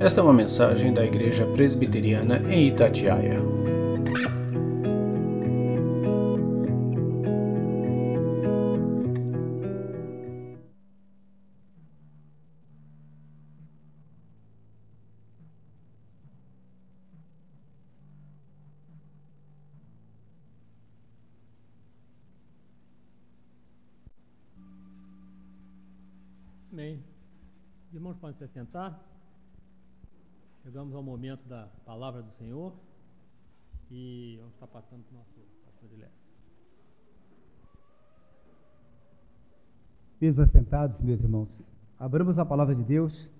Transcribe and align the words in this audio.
Esta 0.00 0.20
é 0.20 0.24
uma 0.24 0.32
mensagem 0.32 0.92
da 0.92 1.04
Igreja 1.04 1.46
Presbiteriana 1.46 2.38
em 2.52 2.68
Itatiaia. 2.68 3.40
Amém. 26.72 27.02
Irmãos, 27.92 28.16
podem 28.16 28.36
se 28.36 28.48
sentar. 28.52 29.13
Chegamos 30.74 30.92
ao 30.96 31.04
momento 31.04 31.48
da 31.48 31.68
palavra 31.86 32.20
do 32.20 32.32
Senhor 32.32 32.74
e 33.88 34.38
vamos 34.40 34.54
estar 34.54 34.66
passando 34.66 35.04
para 35.04 35.14
o 35.14 35.18
nosso 35.18 35.40
pastor 35.64 35.88
Lessa. 35.96 36.12
Mesmo 40.20 40.42
assentados, 40.42 41.00
meus 41.00 41.20
irmãos, 41.20 41.64
abramos 41.96 42.40
a 42.40 42.44
palavra 42.44 42.74
de 42.74 42.82
Deus 42.82 43.30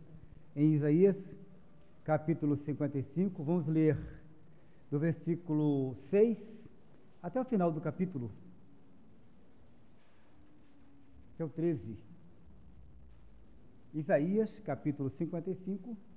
em 0.55 0.75
Isaías, 0.75 1.37
capítulo 2.05 2.55
55. 2.55 3.43
Vamos 3.43 3.67
ler 3.67 3.99
do 4.89 5.01
versículo 5.01 5.97
6 6.03 6.69
até 7.21 7.41
o 7.41 7.45
final 7.45 7.73
do 7.73 7.81
capítulo, 7.81 8.31
que 11.37 11.43
é 11.43 11.45
o 11.45 11.49
13. 11.49 11.99
Isaías, 13.93 14.61
capítulo 14.61 15.11
55. 15.11 16.14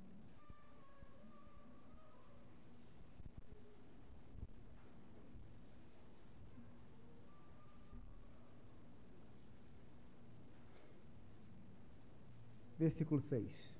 Versículo 12.88 13.20
6. 13.20 13.76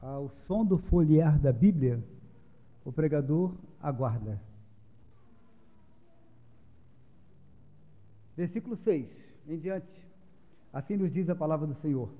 Ao 0.00 0.28
som 0.28 0.64
do 0.64 0.78
folhear 0.78 1.40
da 1.40 1.52
Bíblia, 1.52 2.00
o 2.84 2.92
pregador 2.92 3.52
aguarda. 3.80 4.40
Versículo 8.36 8.76
6 8.76 9.36
em 9.48 9.58
diante. 9.58 10.06
Assim 10.72 10.96
nos 10.96 11.10
diz 11.10 11.28
a 11.28 11.34
palavra 11.34 11.66
do 11.66 11.74
Senhor: 11.74 12.14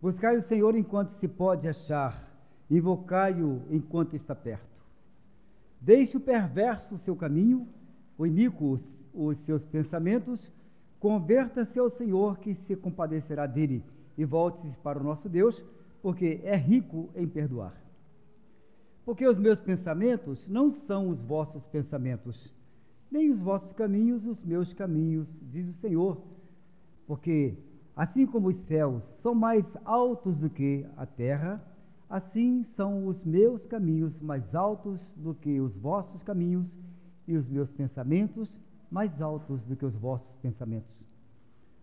Buscai 0.00 0.36
o 0.36 0.42
Senhor 0.42 0.76
enquanto 0.76 1.10
se 1.10 1.26
pode 1.26 1.66
achar, 1.66 2.32
invocai-o 2.70 3.64
enquanto 3.68 4.14
está 4.14 4.36
perto. 4.36 4.78
Deixe 5.80 6.16
o 6.16 6.20
perverso 6.20 6.94
o 6.94 6.98
seu 6.98 7.16
caminho, 7.16 7.68
o 8.18 8.26
iníquo 8.26 8.72
os, 8.72 9.04
os 9.14 9.38
seus 9.38 9.64
pensamentos, 9.64 10.52
converta-se 10.98 11.78
ao 11.78 11.88
Senhor 11.88 12.38
que 12.38 12.52
se 12.52 12.74
compadecerá 12.74 13.46
dele 13.46 13.84
e 14.16 14.24
volte-se 14.24 14.76
para 14.78 14.98
o 14.98 15.04
nosso 15.04 15.28
Deus, 15.28 15.64
porque 16.02 16.40
é 16.42 16.56
rico 16.56 17.08
em 17.14 17.28
perdoar. 17.28 17.80
Porque 19.04 19.26
os 19.26 19.38
meus 19.38 19.60
pensamentos 19.60 20.48
não 20.48 20.70
são 20.70 21.08
os 21.08 21.20
vossos 21.22 21.64
pensamentos, 21.64 22.52
nem 23.10 23.30
os 23.30 23.40
vossos 23.40 23.72
caminhos 23.72 24.26
os 24.26 24.44
meus 24.44 24.72
caminhos, 24.74 25.34
diz 25.40 25.68
o 25.70 25.74
Senhor. 25.74 26.20
Porque 27.06 27.56
assim 27.96 28.26
como 28.26 28.48
os 28.48 28.56
céus 28.56 29.04
são 29.22 29.34
mais 29.34 29.64
altos 29.84 30.38
do 30.38 30.50
que 30.50 30.84
a 30.96 31.06
terra, 31.06 31.64
assim 32.10 32.64
são 32.64 33.06
os 33.06 33.24
meus 33.24 33.64
caminhos 33.66 34.20
mais 34.20 34.54
altos 34.54 35.14
do 35.16 35.34
que 35.34 35.60
os 35.60 35.76
vossos 35.76 36.22
caminhos, 36.22 36.78
e 37.28 37.36
os 37.36 37.48
meus 37.48 37.70
pensamentos 37.70 38.50
mais 38.90 39.20
altos 39.20 39.64
do 39.64 39.76
que 39.76 39.84
os 39.84 39.94
vossos 39.94 40.34
pensamentos. 40.36 41.04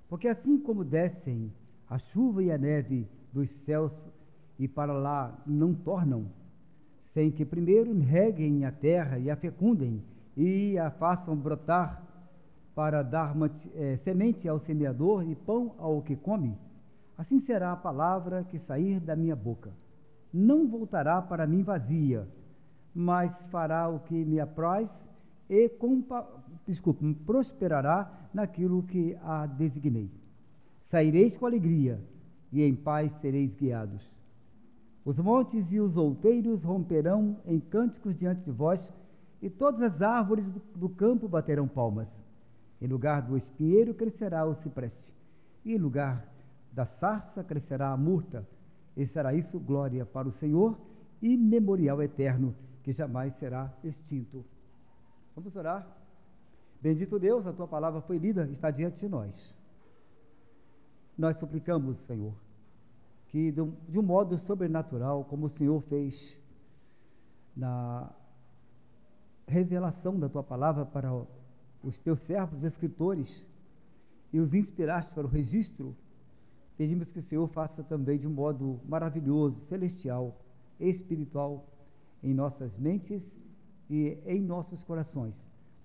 Porque 0.09 0.27
assim 0.27 0.59
como 0.59 0.83
descem 0.83 1.53
a 1.87 1.99
chuva 1.99 2.43
e 2.43 2.51
a 2.51 2.57
neve 2.57 3.07
dos 3.31 3.49
céus 3.49 3.93
e 4.57 4.67
para 4.67 4.93
lá 4.93 5.37
não 5.45 5.73
tornam, 5.73 6.25
sem 7.03 7.31
que 7.31 7.45
primeiro 7.45 7.97
reguem 7.99 8.65
a 8.65 8.71
terra 8.71 9.19
e 9.19 9.29
a 9.29 9.35
fecundem 9.35 10.01
e 10.35 10.77
a 10.77 10.89
façam 10.89 11.35
brotar 11.35 12.03
para 12.73 13.03
dar 13.03 13.35
é, 13.73 13.95
semente 13.97 14.49
ao 14.49 14.59
semeador 14.59 15.23
e 15.23 15.35
pão 15.35 15.75
ao 15.77 16.01
que 16.01 16.15
come, 16.15 16.57
assim 17.17 17.39
será 17.39 17.71
a 17.71 17.77
palavra 17.77 18.43
que 18.43 18.59
sair 18.59 18.99
da 18.99 19.15
minha 19.15 19.35
boca. 19.35 19.71
Não 20.33 20.67
voltará 20.67 21.21
para 21.21 21.47
mim 21.47 21.63
vazia, 21.63 22.27
mas 22.93 23.45
fará 23.45 23.87
o 23.87 23.99
que 23.99 24.25
me 24.25 24.39
apraz 24.39 25.09
e 25.49 25.71
desculpa, 26.65 27.05
prosperará 27.25 28.29
naquilo 28.33 28.83
que 28.83 29.15
a 29.21 29.45
designei. 29.45 30.09
Saireis 30.81 31.37
com 31.37 31.45
alegria 31.45 32.01
e 32.51 32.63
em 32.63 32.75
paz 32.75 33.11
sereis 33.13 33.55
guiados. 33.55 34.09
Os 35.03 35.19
montes 35.19 35.71
e 35.71 35.79
os 35.79 35.97
outeiros 35.97 36.63
romperão 36.63 37.37
em 37.45 37.59
cânticos 37.59 38.17
diante 38.17 38.41
de 38.41 38.51
vós, 38.51 38.91
e 39.41 39.49
todas 39.49 39.81
as 39.81 40.01
árvores 40.01 40.49
do, 40.49 40.61
do 40.75 40.89
campo 40.89 41.27
baterão 41.27 41.67
palmas. 41.67 42.23
Em 42.81 42.87
lugar 42.87 43.21
do 43.21 43.37
espinheiro 43.37 43.93
crescerá 43.93 44.45
o 44.45 44.55
cipreste, 44.55 45.13
e 45.63 45.73
em 45.73 45.77
lugar 45.77 46.27
da 46.71 46.85
sarça 46.85 47.43
crescerá 47.43 47.91
a 47.91 47.97
murta, 47.97 48.47
e 48.97 49.05
será 49.05 49.33
isso 49.33 49.59
glória 49.59 50.05
para 50.05 50.27
o 50.27 50.31
Senhor 50.31 50.79
e 51.21 51.37
memorial 51.37 52.01
eterno 52.01 52.55
que 52.81 52.91
jamais 52.91 53.35
será 53.35 53.71
extinto. 53.83 54.45
Vamos 55.35 55.53
orar. 55.57 55.85
Bendito 56.81 57.19
Deus, 57.19 57.45
a 57.45 57.51
tua 57.51 57.67
palavra 57.67 57.99
foi 57.99 58.17
lida, 58.17 58.47
está 58.49 58.71
diante 58.71 59.01
de 59.01 59.09
nós. 59.09 59.53
Nós 61.17 61.35
suplicamos, 61.35 61.99
Senhor, 61.99 62.33
que 63.27 63.51
de 63.51 63.99
um 63.99 64.01
modo 64.01 64.37
sobrenatural, 64.37 65.25
como 65.25 65.47
o 65.47 65.49
Senhor 65.49 65.81
fez 65.81 66.39
na 67.53 68.09
revelação 69.45 70.17
da 70.17 70.29
tua 70.29 70.43
palavra 70.43 70.85
para 70.85 71.11
os 71.83 71.99
teus 71.99 72.19
servos 72.21 72.63
escritores 72.63 73.45
e 74.31 74.39
os 74.39 74.53
inspiraste 74.53 75.13
para 75.13 75.25
o 75.25 75.29
registro, 75.29 75.93
pedimos 76.77 77.11
que 77.11 77.19
o 77.19 77.23
Senhor 77.23 77.47
faça 77.49 77.83
também 77.83 78.17
de 78.17 78.25
um 78.27 78.31
modo 78.31 78.79
maravilhoso, 78.87 79.59
celestial, 79.59 80.39
espiritual 80.79 81.65
em 82.23 82.33
nossas 82.33 82.77
mentes 82.77 83.35
e 83.89 84.17
em 84.25 84.41
nossos 84.41 84.83
corações, 84.83 85.35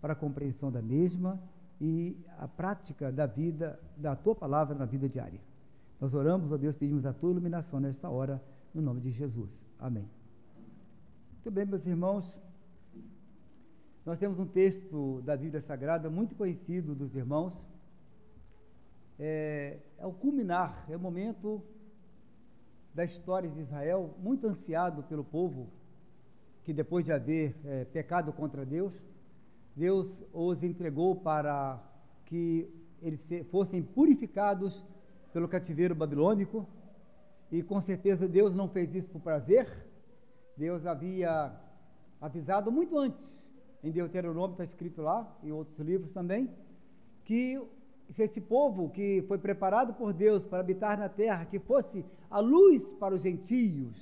para 0.01 0.13
a 0.13 0.17
compreensão 0.17 0.71
da 0.71 0.81
mesma 0.81 1.41
e 1.81 2.17
a 2.39 2.47
prática 2.47 3.11
da 3.11 3.27
vida, 3.27 3.79
da 3.97 4.15
tua 4.15 4.35
palavra 4.35 4.75
na 4.75 4.85
vida 4.85 5.09
diária. 5.09 5.41
Nós 6.01 6.15
oramos, 6.15 6.51
ó 6.51 6.57
Deus, 6.57 6.77
pedimos 6.77 7.05
a 7.05 7.13
tua 7.13 7.31
iluminação 7.31 7.79
nesta 7.81 8.09
hora, 8.09 8.43
no 8.75 8.81
nome 8.81 9.01
de 9.01 9.11
Jesus. 9.11 9.61
Amém. 9.79 10.09
Muito 11.35 11.51
bem, 11.51 11.67
meus 11.67 11.87
irmãos, 11.87 12.39
nós 14.05 14.19
temos 14.19 14.39
um 14.39 14.47
texto 14.47 15.21
da 15.23 15.37
Bíblia 15.37 15.61
Sagrada 15.61 16.09
muito 16.09 16.35
conhecido 16.35 16.95
dos 16.95 17.15
irmãos. 17.15 17.67
É, 19.19 19.79
é 19.99 20.07
o 20.07 20.13
culminar, 20.13 20.87
é 20.89 20.97
o 20.97 21.01
momento 21.01 21.63
da 22.95 23.05
história 23.05 23.49
de 23.49 23.61
Israel, 23.61 24.15
muito 24.19 24.47
ansiado 24.47 25.03
pelo 25.03 25.23
povo 25.23 25.69
que 26.65 26.73
depois 26.73 27.05
de 27.05 27.13
haver 27.13 27.55
é, 27.65 27.85
pecado 27.85 28.33
contra 28.33 28.65
Deus, 28.65 28.93
Deus 29.75 30.23
os 30.33 30.63
entregou 30.63 31.17
para 31.17 31.83
que 32.27 32.69
eles 33.03 33.21
fossem 33.51 33.83
purificados 33.83 34.85
pelo 35.33 35.49
cativeiro 35.49 35.95
babilônico, 35.95 36.67
e 37.51 37.63
com 37.63 37.81
certeza 37.81 38.29
Deus 38.29 38.55
não 38.55 38.69
fez 38.69 38.95
isso 38.95 39.09
por 39.09 39.21
prazer, 39.21 39.67
Deus 40.57 40.87
havia 40.87 41.53
avisado 42.21 42.71
muito 42.71 42.99
antes, 42.99 43.51
em 43.83 43.91
Deuteronômio 43.91 44.53
está 44.53 44.65
escrito 44.65 45.01
lá, 45.01 45.27
e 45.43 45.51
outros 45.51 45.79
livros 45.79 46.13
também, 46.13 46.51
que 47.25 47.61
esse 48.19 48.41
povo 48.41 48.91
que 48.91 49.25
foi 49.27 49.39
preparado 49.39 49.95
por 49.95 50.13
Deus 50.13 50.45
para 50.45 50.61
habitar 50.61 50.99
na 50.99 51.09
terra, 51.09 51.45
que 51.47 51.59
fosse 51.59 52.05
a 52.31 52.41
luz 52.41 52.87
para 52.99 53.15
os 53.15 53.23
gentios, 53.23 53.97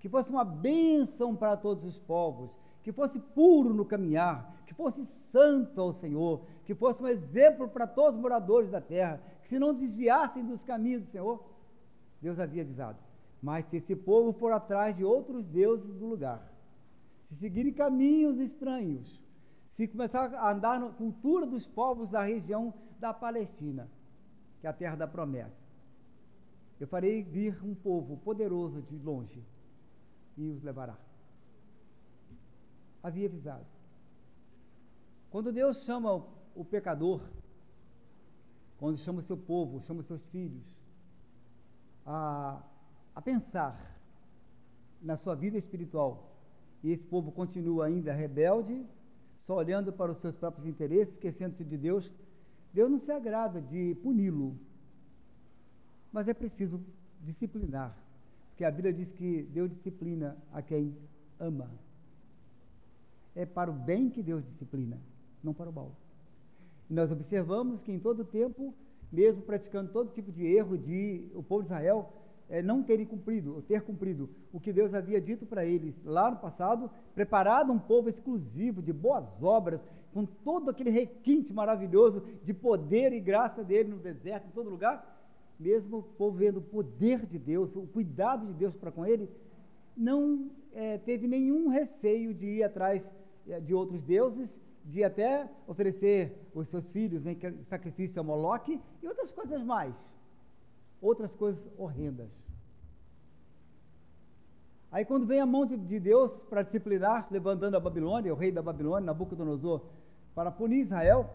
que 0.00 0.08
fosse 0.08 0.30
uma 0.30 0.44
bênção 0.44 1.34
para 1.34 1.56
todos 1.56 1.84
os 1.84 1.98
povos, 1.98 2.50
que 2.82 2.92
fosse 2.92 3.18
puro 3.18 3.74
no 3.74 3.84
caminhar, 3.84 4.62
que 4.66 4.74
fosse 4.74 5.04
santo 5.04 5.80
ao 5.80 5.92
Senhor, 5.92 6.42
que 6.64 6.74
fosse 6.74 7.02
um 7.02 7.08
exemplo 7.08 7.68
para 7.68 7.86
todos 7.86 8.14
os 8.14 8.20
moradores 8.20 8.70
da 8.70 8.80
terra, 8.80 9.20
que 9.42 9.48
se 9.48 9.58
não 9.58 9.74
desviassem 9.74 10.44
dos 10.44 10.64
caminhos 10.64 11.02
do 11.02 11.10
Senhor, 11.10 11.42
Deus 12.20 12.38
havia 12.38 12.62
avisado. 12.62 12.98
Mas 13.42 13.66
se 13.66 13.76
esse 13.76 13.94
povo 13.94 14.32
for 14.32 14.52
atrás 14.52 14.96
de 14.96 15.04
outros 15.04 15.44
deuses 15.46 15.94
do 15.94 16.06
lugar, 16.06 16.52
se 17.28 17.36
seguirem 17.36 17.72
caminhos 17.72 18.38
estranhos, 18.38 19.20
se 19.72 19.86
começar 19.86 20.34
a 20.34 20.50
andar 20.50 20.80
na 20.80 20.88
cultura 20.90 21.46
dos 21.46 21.66
povos 21.66 22.08
da 22.08 22.22
região 22.22 22.72
da 22.98 23.12
Palestina, 23.12 23.88
que 24.60 24.66
é 24.66 24.70
a 24.70 24.72
terra 24.72 24.96
da 24.96 25.06
promessa. 25.06 25.68
Eu 26.80 26.86
farei 26.86 27.22
vir 27.22 27.62
um 27.64 27.74
povo 27.74 28.16
poderoso 28.16 28.82
de 28.82 28.96
longe 28.96 29.44
e 30.38 30.48
os 30.48 30.62
levará. 30.62 30.96
Havia 33.02 33.26
avisado. 33.26 33.66
Quando 35.30 35.52
Deus 35.52 35.84
chama 35.84 36.24
o, 36.54 36.64
pecador, 36.64 37.20
quando 38.78 38.96
chama 38.96 39.18
o 39.18 39.22
seu 39.22 39.36
povo, 39.36 39.82
chama 39.82 40.00
os 40.00 40.06
seus 40.06 40.24
filhos, 40.26 40.64
a, 42.06 42.62
a 43.14 43.20
pensar 43.20 43.98
na 45.02 45.16
sua 45.16 45.34
vida 45.34 45.58
espiritual, 45.58 46.36
e 46.82 46.92
esse 46.92 47.04
povo 47.04 47.32
continua 47.32 47.86
ainda 47.86 48.12
rebelde, 48.12 48.86
só 49.36 49.56
olhando 49.56 49.92
para 49.92 50.12
os 50.12 50.18
seus 50.18 50.36
próprios 50.36 50.66
interesses, 50.66 51.14
esquecendo-se 51.14 51.64
de 51.64 51.76
Deus, 51.76 52.10
Deus 52.72 52.90
não 52.90 52.98
se 52.98 53.10
agrada 53.10 53.60
de 53.60 53.96
puni-lo, 54.02 54.56
mas 56.12 56.28
é 56.28 56.34
preciso 56.34 56.80
disciplinar, 57.20 57.96
porque 58.58 58.64
a 58.64 58.72
Bíblia 58.72 58.92
diz 58.92 59.12
que 59.12 59.44
Deus 59.52 59.70
disciplina 59.70 60.36
a 60.52 60.60
quem 60.60 60.92
ama. 61.38 61.70
É 63.32 63.46
para 63.46 63.70
o 63.70 63.72
bem 63.72 64.10
que 64.10 64.20
Deus 64.20 64.44
disciplina, 64.44 64.98
não 65.44 65.54
para 65.54 65.70
o 65.70 65.72
mal. 65.72 65.92
E 66.90 66.92
nós 66.92 67.12
observamos 67.12 67.80
que 67.80 67.92
em 67.92 68.00
todo 68.00 68.24
tempo, 68.24 68.74
mesmo 69.12 69.42
praticando 69.42 69.92
todo 69.92 70.10
tipo 70.10 70.32
de 70.32 70.44
erro 70.44 70.76
de 70.76 71.30
o 71.36 71.40
povo 71.40 71.62
de 71.62 71.68
Israel 71.68 72.12
é, 72.48 72.60
não 72.60 72.82
terem 72.82 73.06
cumprido, 73.06 73.54
ou 73.54 73.62
ter 73.62 73.82
cumprido 73.82 74.28
o 74.52 74.58
que 74.58 74.72
Deus 74.72 74.92
havia 74.92 75.20
dito 75.20 75.46
para 75.46 75.64
eles 75.64 75.94
lá 76.04 76.28
no 76.28 76.38
passado, 76.38 76.90
preparado 77.14 77.72
um 77.72 77.78
povo 77.78 78.08
exclusivo 78.08 78.82
de 78.82 78.92
boas 78.92 79.40
obras, 79.40 79.80
com 80.12 80.26
todo 80.26 80.68
aquele 80.68 80.90
requinte 80.90 81.54
maravilhoso 81.54 82.24
de 82.42 82.52
poder 82.52 83.12
e 83.12 83.20
graça 83.20 83.62
dele 83.62 83.90
no 83.90 83.98
deserto, 83.98 84.48
em 84.48 84.50
todo 84.50 84.68
lugar, 84.68 85.17
mesmo 85.58 85.98
o 85.98 86.02
povo 86.02 86.36
vendo 86.36 86.58
o 86.58 86.62
poder 86.62 87.26
de 87.26 87.38
Deus, 87.38 87.74
o 87.76 87.86
cuidado 87.86 88.46
de 88.46 88.52
Deus 88.54 88.74
para 88.74 88.92
com 88.92 89.04
ele, 89.04 89.28
não 89.96 90.50
é, 90.72 90.98
teve 90.98 91.26
nenhum 91.26 91.68
receio 91.68 92.32
de 92.32 92.46
ir 92.46 92.62
atrás 92.62 93.10
é, 93.48 93.60
de 93.60 93.74
outros 93.74 94.04
deuses, 94.04 94.60
de 94.84 95.02
até 95.02 95.50
oferecer 95.66 96.32
os 96.54 96.68
seus 96.68 96.88
filhos 96.90 97.26
em 97.26 97.36
sacrifício 97.64 98.20
a 98.20 98.22
Moloque 98.22 98.80
e 99.02 99.06
outras 99.06 99.30
coisas 99.30 99.62
mais 99.62 99.94
outras 101.00 101.34
coisas 101.34 101.62
horrendas. 101.76 102.28
Aí 104.90 105.04
quando 105.04 105.26
vem 105.26 105.40
a 105.40 105.46
mão 105.46 105.66
de 105.66 106.00
Deus 106.00 106.32
para 106.48 106.62
disciplinar, 106.62 107.28
levantando 107.30 107.76
a 107.76 107.80
Babilônia, 107.80 108.32
o 108.32 108.36
rei 108.36 108.50
da 108.50 108.62
Babilônia, 108.62 109.06
Nabucodonosor, 109.06 109.82
para 110.34 110.50
punir 110.50 110.80
Israel, 110.80 111.30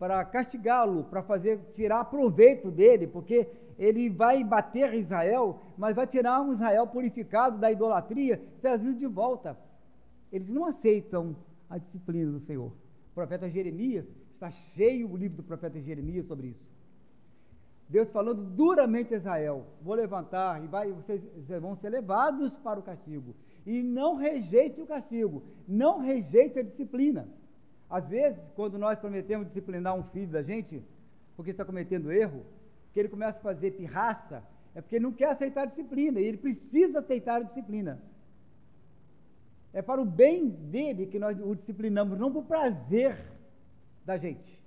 para 0.00 0.24
castigá-lo, 0.24 1.04
para 1.04 1.22
fazer 1.22 1.60
tirar 1.74 2.06
proveito 2.06 2.70
dele, 2.70 3.06
porque 3.06 3.46
ele 3.78 4.08
vai 4.08 4.42
bater 4.42 4.94
Israel, 4.94 5.60
mas 5.76 5.94
vai 5.94 6.06
tirar 6.06 6.40
um 6.40 6.54
Israel 6.54 6.86
purificado 6.86 7.58
da 7.58 7.70
idolatria, 7.70 8.42
trazido 8.62 8.94
de 8.94 9.06
volta. 9.06 9.58
Eles 10.32 10.48
não 10.48 10.64
aceitam 10.64 11.36
a 11.68 11.76
disciplina 11.76 12.32
do 12.32 12.40
Senhor. 12.40 12.68
O 12.68 13.14
profeta 13.14 13.50
Jeremias 13.50 14.06
está 14.32 14.50
cheio 14.50 15.06
o 15.06 15.16
livro 15.18 15.36
do 15.36 15.42
profeta 15.42 15.78
Jeremias 15.78 16.26
sobre 16.26 16.46
isso. 16.46 16.70
Deus 17.86 18.08
falando 18.10 18.42
duramente 18.42 19.12
a 19.12 19.18
Israel: 19.18 19.66
vou 19.82 19.94
levantar 19.94 20.64
e 20.64 20.66
vai, 20.66 20.90
vocês, 20.92 21.22
vocês 21.34 21.60
vão 21.60 21.76
ser 21.76 21.90
levados 21.90 22.56
para 22.56 22.80
o 22.80 22.82
castigo. 22.82 23.34
E 23.66 23.82
não 23.82 24.16
rejeite 24.16 24.80
o 24.80 24.86
castigo, 24.86 25.42
não 25.68 25.98
rejeite 25.98 26.58
a 26.58 26.62
disciplina. 26.62 27.28
Às 27.90 28.06
vezes, 28.08 28.40
quando 28.54 28.78
nós 28.78 28.98
prometemos 28.98 29.48
disciplinar 29.48 29.94
um 29.94 30.04
filho 30.04 30.30
da 30.30 30.42
gente, 30.42 30.82
porque 31.36 31.50
está 31.50 31.64
cometendo 31.64 32.12
erro, 32.12 32.44
que 32.92 33.00
ele 33.00 33.08
começa 33.08 33.38
a 33.38 33.42
fazer 33.42 33.72
pirraça, 33.72 34.42
é 34.74 34.80
porque 34.80 34.96
ele 34.96 35.04
não 35.04 35.12
quer 35.12 35.30
aceitar 35.30 35.62
a 35.62 35.66
disciplina, 35.66 36.20
e 36.20 36.24
ele 36.24 36.38
precisa 36.38 37.00
aceitar 37.00 37.36
a 37.36 37.42
disciplina. 37.42 38.00
É 39.72 39.82
para 39.82 40.00
o 40.00 40.04
bem 40.04 40.48
dele 40.48 41.06
que 41.06 41.18
nós 41.18 41.38
o 41.40 41.54
disciplinamos, 41.54 42.18
não 42.18 42.30
para 42.30 42.40
o 42.40 42.44
prazer 42.44 43.16
da 44.04 44.16
gente. 44.16 44.60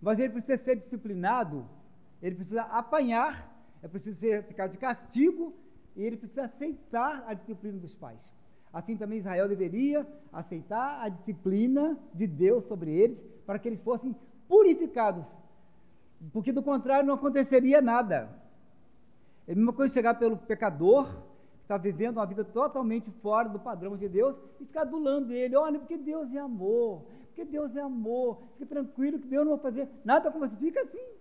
Mas 0.00 0.18
ele 0.18 0.32
precisa 0.32 0.58
ser 0.58 0.76
disciplinado 0.76 1.66
ele 2.22 2.34
precisa 2.34 2.62
apanhar, 2.62 3.50
é 3.82 3.88
preciso 3.88 4.18
ser, 4.18 4.44
ficar 4.44 4.66
de 4.66 4.76
castigo 4.76 5.54
e 5.96 6.02
ele 6.02 6.16
precisa 6.16 6.44
aceitar 6.44 7.24
a 7.26 7.34
disciplina 7.34 7.78
dos 7.78 7.94
pais. 7.94 8.20
Assim 8.72 8.96
também 8.96 9.18
Israel 9.18 9.48
deveria 9.48 10.06
aceitar 10.32 11.02
a 11.02 11.08
disciplina 11.08 11.98
de 12.14 12.26
Deus 12.26 12.64
sobre 12.66 12.90
eles, 12.92 13.20
para 13.44 13.58
que 13.58 13.68
eles 13.68 13.80
fossem 13.82 14.14
purificados, 14.48 15.26
porque 16.32 16.52
do 16.52 16.62
contrário 16.62 17.06
não 17.06 17.14
aconteceria 17.14 17.80
nada. 17.80 18.28
É 19.46 19.52
a 19.52 19.56
mesma 19.56 19.72
coisa 19.72 19.92
chegar 19.92 20.14
pelo 20.14 20.36
pecador, 20.36 21.06
que 21.06 21.62
está 21.62 21.76
vivendo 21.76 22.18
uma 22.18 22.26
vida 22.26 22.44
totalmente 22.44 23.10
fora 23.22 23.48
do 23.48 23.58
padrão 23.58 23.96
de 23.96 24.08
Deus, 24.08 24.36
e 24.60 24.64
ficar 24.64 24.82
adulando 24.82 25.32
ele: 25.32 25.56
olha, 25.56 25.78
porque 25.78 25.96
Deus 25.96 26.32
é 26.32 26.38
amor, 26.38 27.06
porque 27.26 27.44
Deus 27.44 27.74
é 27.74 27.80
amor, 27.80 28.42
fique 28.52 28.66
tranquilo 28.66 29.18
que 29.18 29.26
Deus 29.26 29.44
não 29.44 29.56
vai 29.56 29.62
fazer 29.62 29.88
nada 30.04 30.30
com 30.30 30.38
você, 30.38 30.54
fica 30.56 30.80
assim 30.82 31.20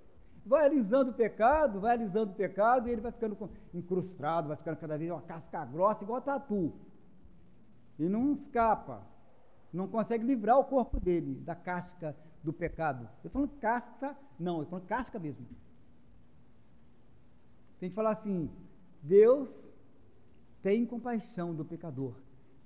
vai 0.50 0.66
alisando 0.66 1.12
o 1.12 1.14
pecado, 1.14 1.80
vai 1.80 1.94
alisando 1.94 2.32
o 2.32 2.36
pecado, 2.36 2.88
e 2.88 2.92
ele 2.92 3.02
vai 3.02 3.12
ficando 3.12 3.38
incrustado, 3.72 4.48
vai 4.48 4.58
ficando 4.58 4.78
cada 4.78 4.98
vez 4.98 5.12
uma 5.12 5.22
casca 5.22 5.64
grossa, 5.66 6.04
igual 6.04 6.22
tatu. 6.22 6.74
E 8.00 8.08
não 8.08 8.34
escapa, 8.34 9.06
não 9.72 9.88
consegue 9.88 10.24
livrar 10.24 10.58
o 10.58 10.64
corpo 10.64 11.00
dele 11.00 11.36
da 11.36 11.54
casca 11.54 12.16
do 12.42 12.54
pecado. 12.54 13.04
Eu 13.04 13.28
estou 13.28 13.32
falando 13.32 13.60
casca, 13.60 14.18
não, 14.40 14.58
eu 14.58 14.64
estou 14.64 14.80
falando 14.80 14.88
casca 14.88 15.20
mesmo. 15.20 15.46
Tem 17.80 17.90
que 17.90 17.96
falar 17.96 18.12
assim: 18.12 18.50
Deus 19.04 19.50
tem 20.62 20.86
compaixão 20.86 21.54
do 21.54 21.66
pecador, 21.66 22.16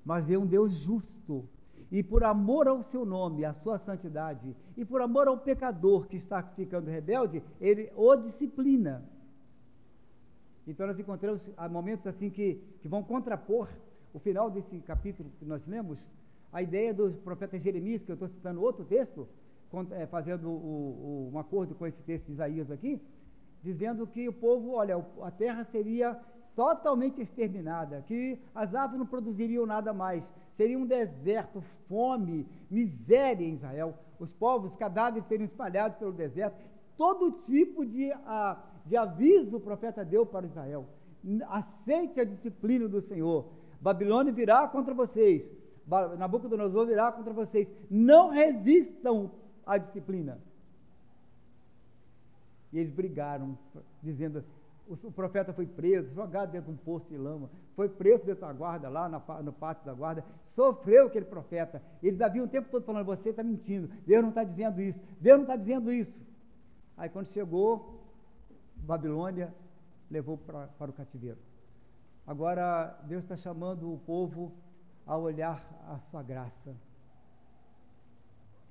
mas 0.06 0.30
é 0.30 0.38
um 0.38 0.45
Deus 0.45 0.71
justo 0.74 1.50
e 1.91 2.01
por 2.01 2.24
amor 2.24 2.68
ao 2.68 2.81
seu 2.81 3.06
nome, 3.06 3.45
à 3.45 3.53
sua 3.53 3.77
santidade, 3.77 4.56
e 4.75 4.83
por 4.83 5.00
amor 5.01 5.27
ao 5.27 5.38
pecador 5.38 6.07
que 6.07 6.15
está 6.15 6.41
ficando 6.41 6.89
rebelde, 6.89 7.44
ele 7.62 7.91
o 7.95 8.15
disciplina. 8.15 9.07
Então 10.65 10.88
nós 10.88 10.97
encontramos 10.97 11.51
momentos 11.69 12.07
assim 12.07 12.29
que, 12.29 12.56
que 12.81 12.88
vão 12.88 13.03
contrapor 13.03 13.69
o 14.13 14.19
final 14.19 14.50
desse 14.50 14.80
capítulo 14.80 15.30
que 15.39 15.45
nós 15.45 15.65
lemos, 15.65 15.98
a 16.51 16.62
ideia 16.62 16.94
do 16.94 17.12
profeta 17.24 17.57
Jeremias, 17.57 18.04
que 18.04 18.12
eu 18.12 18.13
estou 18.13 18.30
citando 18.30 18.62
outro 18.62 18.86
texto, 18.86 19.27
é, 19.91 20.05
fazendo 20.05 20.50
um 20.51 21.38
acordo 21.39 21.74
com 21.74 21.88
esse 21.88 22.00
texto 22.03 22.27
de 22.27 22.34
Isaías 22.34 22.70
aqui, 22.70 23.01
dizendo 23.63 24.05
que 24.05 24.29
o 24.29 24.34
povo, 24.34 24.74
olha, 24.74 25.03
a 25.22 25.32
terra 25.32 25.63
seria 25.63 26.20
totalmente 26.55 27.20
exterminada, 27.22 28.03
que 28.08 28.38
as 28.53 28.75
árvores 28.75 29.00
não 29.00 29.08
produziriam 29.08 29.65
nada 29.65 29.91
mais, 29.91 30.24
seria 30.55 30.77
um 30.77 30.86
deserto, 30.86 31.63
fome, 31.89 32.46
miséria 32.70 33.43
em 33.43 33.55
Israel, 33.55 33.98
os 34.20 34.32
povos, 34.32 34.72
os 34.72 34.77
cadáveres 34.77 35.27
seriam 35.27 35.46
espalhados 35.46 35.98
pelo 35.98 36.12
deserto, 36.12 36.55
todo 36.96 37.32
tipo 37.32 37.84
de, 37.84 38.12
de 38.86 38.96
aviso 38.96 39.58
o 39.58 39.60
profeta 39.60 40.05
deu 40.05 40.24
para 40.24 40.46
Israel. 40.46 40.86
Aceite 41.48 42.20
a 42.20 42.25
disciplina 42.25 42.88
do 42.88 43.01
Senhor. 43.01 43.46
Babilônia 43.84 44.32
virá 44.32 44.66
contra 44.66 44.94
vocês. 44.94 45.52
Nabucodonosor 46.18 46.88
virá 46.88 47.12
contra 47.12 47.34
vocês. 47.34 47.68
Não 47.92 48.30
resistam 48.30 49.30
à 49.66 49.78
disciplina. 49.78 50.40
E 52.72 52.80
eles 52.80 52.94
brigaram, 52.94 53.58
dizendo: 54.02 54.42
o, 54.88 55.12
profeta 55.12 55.52
foi 55.52 55.66
preso, 55.66 56.13
jogado 56.13 56.52
dentro 56.52 56.72
de 56.72 56.80
um 56.80 56.82
poço 56.82 57.10
de 57.10 57.18
lama, 57.18 57.50
foi 57.75 57.90
preso 57.90 58.24
dentro 58.24 58.48
da 58.48 58.54
guarda, 58.54 58.88
lá 58.88 59.10
no 59.44 59.52
pátio 59.52 59.86
da 59.86 59.94
guarda, 59.94 60.24
sofreu 60.56 61.08
aquele 61.08 61.25
profeta. 61.25 61.82
Eles 62.02 62.22
haviam 62.22 62.46
o 62.46 62.50
tempo 62.50 62.70
todo 62.72 62.86
falando: 62.86 63.06
você 63.06 63.32
está 63.32 63.44
mentindo, 63.44 63.90
Deus 64.08 64.22
não 64.22 64.30
está 64.30 64.46
dizendo 64.46 64.82
isso, 64.82 65.00
Deus 65.20 65.36
não 65.36 65.44
está 65.44 65.58
dizendo 65.58 65.92
isso. 65.92 66.22
Aí 66.96 67.10
quando 67.10 67.28
chegou, 67.28 68.02
Babilônia 68.78 69.54
levou 70.10 70.38
para 70.38 70.90
o 70.90 70.94
cativeiro. 70.94 71.38
Agora 72.25 72.98
Deus 73.03 73.24
está 73.24 73.36
chamando 73.36 73.94
o 73.94 74.00
povo 74.00 74.53
a 75.06 75.18
olhar 75.18 75.62
a 75.88 76.00
sua 76.00 76.24
graça. 76.24 76.74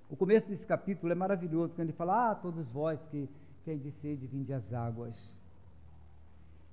O 0.09 0.16
começo 0.16 0.49
desse 0.49 0.66
capítulo 0.66 1.12
é 1.12 1.14
maravilhoso, 1.14 1.75
quando 1.75 1.88
ele 1.88 1.92
fala: 1.92 2.30
Ah, 2.30 2.35
todos 2.35 2.66
vós 2.68 2.99
que 3.11 3.28
têm 3.64 3.78
de 3.78 3.90
sede, 3.90 4.26
vinde 4.26 4.52
as 4.52 4.73
águas. 4.73 5.35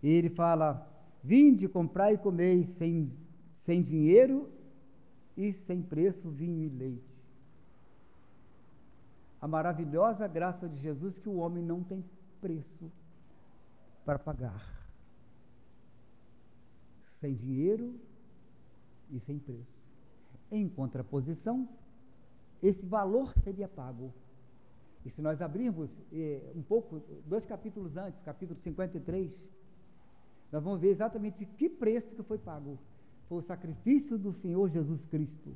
E 0.02 0.08
ele 0.08 0.30
fala: 0.30 0.88
Vinde, 1.24 1.68
comprai 1.68 2.14
e 2.14 2.18
comei 2.18 2.64
sem, 2.64 3.12
sem 3.60 3.82
dinheiro 3.82 4.50
e 5.36 5.52
sem 5.52 5.82
preço 5.82 6.30
vinho 6.30 6.64
e 6.64 6.70
leite. 6.70 7.20
A 9.42 9.48
maravilhosa 9.48 10.28
graça 10.28 10.68
de 10.68 10.78
Jesus 10.78 11.20
que 11.20 11.30
o 11.30 11.38
homem 11.38 11.64
não 11.64 11.84
tem 11.84 12.04
preço 12.42 12.92
para 14.06 14.20
pagar. 14.20 14.79
Sem 17.20 17.36
dinheiro 17.36 18.00
e 19.12 19.20
sem 19.20 19.40
preço. 19.40 19.80
Em 20.52 20.68
contraposição, 20.68 21.68
esse 22.62 22.86
valor 22.86 23.34
seria 23.44 23.68
pago. 23.68 24.14
E 25.06 25.10
se 25.10 25.22
nós 25.22 25.42
abrirmos 25.42 25.90
eh, 26.12 26.52
um 26.56 26.62
pouco, 26.62 27.02
dois 27.26 27.46
capítulos 27.46 27.96
antes, 27.96 28.22
capítulo 28.22 28.60
53, 28.60 29.48
nós 30.52 30.64
vamos 30.64 30.80
ver 30.82 30.90
exatamente 30.90 31.46
que 31.46 31.70
preço 31.70 32.16
que 32.16 32.24
foi 32.24 32.38
pago. 32.38 32.78
Foi 33.28 33.38
o 33.38 33.44
sacrifício 33.44 34.18
do 34.18 34.34
Senhor 34.34 34.70
Jesus 34.70 35.06
Cristo, 35.06 35.56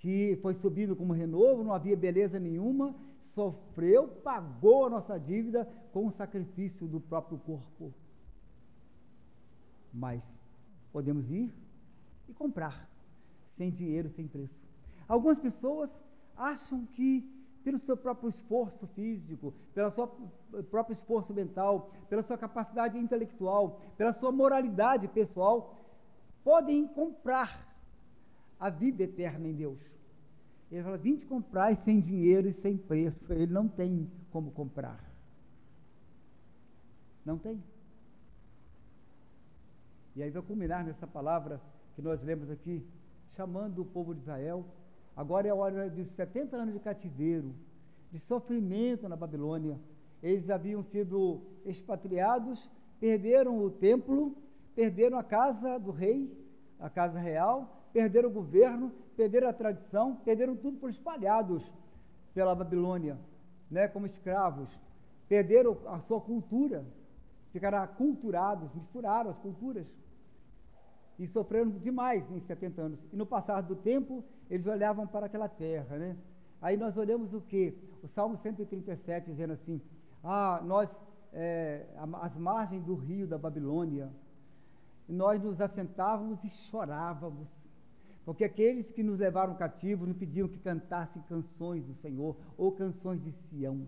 que 0.00 0.38
foi 0.42 0.54
subido 0.54 0.96
como 0.96 1.12
renovo, 1.12 1.62
não 1.62 1.72
havia 1.72 1.96
beleza 1.96 2.38
nenhuma, 2.38 2.94
sofreu, 3.34 4.08
pagou 4.08 4.86
a 4.86 4.90
nossa 4.90 5.18
dívida 5.18 5.66
com 5.92 6.06
o 6.06 6.12
sacrifício 6.12 6.86
do 6.88 7.00
próprio 7.00 7.38
corpo. 7.38 7.94
Mas 9.92 10.38
podemos 10.92 11.30
ir 11.30 11.52
e 12.28 12.32
comprar, 12.32 12.88
sem 13.56 13.70
dinheiro, 13.70 14.08
sem 14.10 14.26
preço. 14.26 14.58
Algumas 15.08 15.38
pessoas 15.38 15.90
acham 16.36 16.86
que 16.86 17.28
pelo 17.62 17.78
seu 17.78 17.96
próprio 17.96 18.28
esforço 18.28 18.86
físico, 18.88 19.52
pelo 19.74 19.90
seu 19.90 20.08
próprio 20.70 20.92
esforço 20.94 21.34
mental, 21.34 21.90
pela 22.08 22.22
sua 22.22 22.38
capacidade 22.38 22.98
intelectual, 22.98 23.80
pela 23.96 24.12
sua 24.12 24.32
moralidade 24.32 25.08
pessoal, 25.08 25.76
podem 26.42 26.86
comprar 26.86 27.68
a 28.58 28.70
vida 28.70 29.02
eterna 29.02 29.46
em 29.48 29.54
Deus. 29.54 29.78
Ele 30.70 30.82
fala: 30.82 30.96
vim 30.96 31.16
te 31.16 31.26
comprar 31.26 31.76
sem 31.76 32.00
dinheiro 32.00 32.48
e 32.48 32.52
sem 32.52 32.76
preço. 32.76 33.32
Ele 33.32 33.52
não 33.52 33.68
tem 33.68 34.10
como 34.30 34.50
comprar. 34.52 35.04
Não 37.24 37.36
tem. 37.36 37.62
E 40.20 40.22
aí 40.22 40.30
vai 40.30 40.42
culminar 40.42 40.84
nessa 40.84 41.06
palavra 41.06 41.58
que 41.96 42.02
nós 42.02 42.22
lemos 42.22 42.50
aqui, 42.50 42.86
chamando 43.30 43.80
o 43.80 43.86
povo 43.86 44.14
de 44.14 44.20
Israel 44.20 44.66
Agora 45.16 45.48
é 45.48 45.50
a 45.50 45.54
hora 45.54 45.88
de 45.88 46.04
70 46.04 46.56
anos 46.56 46.74
de 46.74 46.80
cativeiro, 46.80 47.54
de 48.10 48.18
sofrimento 48.18 49.08
na 49.08 49.16
Babilônia. 49.16 49.78
Eles 50.22 50.48
haviam 50.50 50.82
sido 50.82 51.40
expatriados, 51.64 52.70
perderam 52.98 53.58
o 53.58 53.70
templo, 53.70 54.36
perderam 54.74 55.18
a 55.18 55.24
casa 55.24 55.78
do 55.78 55.90
rei, 55.90 56.30
a 56.78 56.88
casa 56.88 57.18
real, 57.18 57.84
perderam 57.92 58.28
o 58.28 58.32
governo, 58.32 58.92
perderam 59.16 59.48
a 59.48 59.52
tradição, 59.52 60.16
perderam 60.16 60.54
tudo 60.54 60.76
por 60.76 60.90
espalhados 60.90 61.70
pela 62.34 62.54
Babilônia, 62.54 63.18
né, 63.70 63.88
como 63.88 64.06
escravos. 64.06 64.68
Perderam 65.28 65.78
a 65.86 65.98
sua 66.00 66.20
cultura, 66.20 66.84
ficaram 67.52 67.78
aculturados, 67.78 68.72
misturaram 68.74 69.30
as 69.30 69.38
culturas 69.38 69.86
e 71.20 71.28
sofreram 71.28 71.68
demais 71.70 72.24
em 72.32 72.40
70 72.40 72.80
anos. 72.80 72.98
E 73.12 73.16
no 73.16 73.26
passar 73.26 73.60
do 73.60 73.76
tempo, 73.76 74.24
eles 74.48 74.66
olhavam 74.66 75.06
para 75.06 75.26
aquela 75.26 75.50
terra, 75.50 75.98
né? 75.98 76.16
Aí 76.62 76.78
nós 76.78 76.96
olhamos 76.96 77.34
o 77.34 77.42
que? 77.42 77.76
O 78.02 78.08
Salmo 78.08 78.38
137 78.38 79.30
dizendo 79.30 79.52
assim: 79.52 79.82
Ah, 80.24 80.62
nós, 80.64 80.88
é, 81.34 81.84
as 82.22 82.34
margens 82.38 82.82
do 82.84 82.94
rio 82.94 83.26
da 83.26 83.36
Babilônia, 83.36 84.10
nós 85.06 85.42
nos 85.42 85.60
assentávamos 85.60 86.42
e 86.42 86.48
chorávamos, 86.48 87.48
porque 88.24 88.42
aqueles 88.42 88.90
que 88.90 89.02
nos 89.02 89.18
levaram 89.18 89.54
cativos 89.54 90.08
nos 90.08 90.16
pediam 90.16 90.48
que 90.48 90.58
cantassem 90.58 91.20
canções 91.28 91.84
do 91.84 91.94
Senhor 91.96 92.34
ou 92.56 92.72
canções 92.72 93.22
de 93.22 93.30
Sião. 93.30 93.86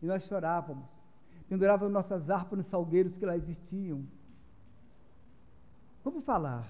E 0.00 0.06
nós 0.06 0.22
chorávamos, 0.22 0.88
pendurávamos 1.46 1.92
nossas 1.92 2.30
harpas 2.30 2.56
nos 2.56 2.68
salgueiros 2.68 3.18
que 3.18 3.26
lá 3.26 3.36
existiam 3.36 4.06
como 6.04 6.20
falar 6.20 6.68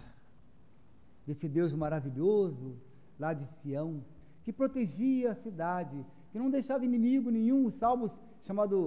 desse 1.26 1.48
Deus 1.48 1.72
maravilhoso 1.74 2.76
lá 3.18 3.34
de 3.34 3.44
Sião, 3.56 4.00
que 4.44 4.52
protegia 4.52 5.32
a 5.32 5.34
cidade, 5.34 6.06
que 6.30 6.38
não 6.38 6.48
deixava 6.50 6.84
inimigo 6.84 7.30
nenhum, 7.30 7.66
os 7.66 7.74
salmos 7.74 8.16
chamados 8.44 8.78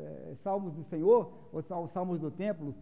é, 0.00 0.34
Salmos 0.42 0.74
do 0.74 0.82
Senhor, 0.82 1.30
ou 1.52 1.62
Salmos 1.88 2.18
do 2.18 2.30
Templo, 2.30 2.74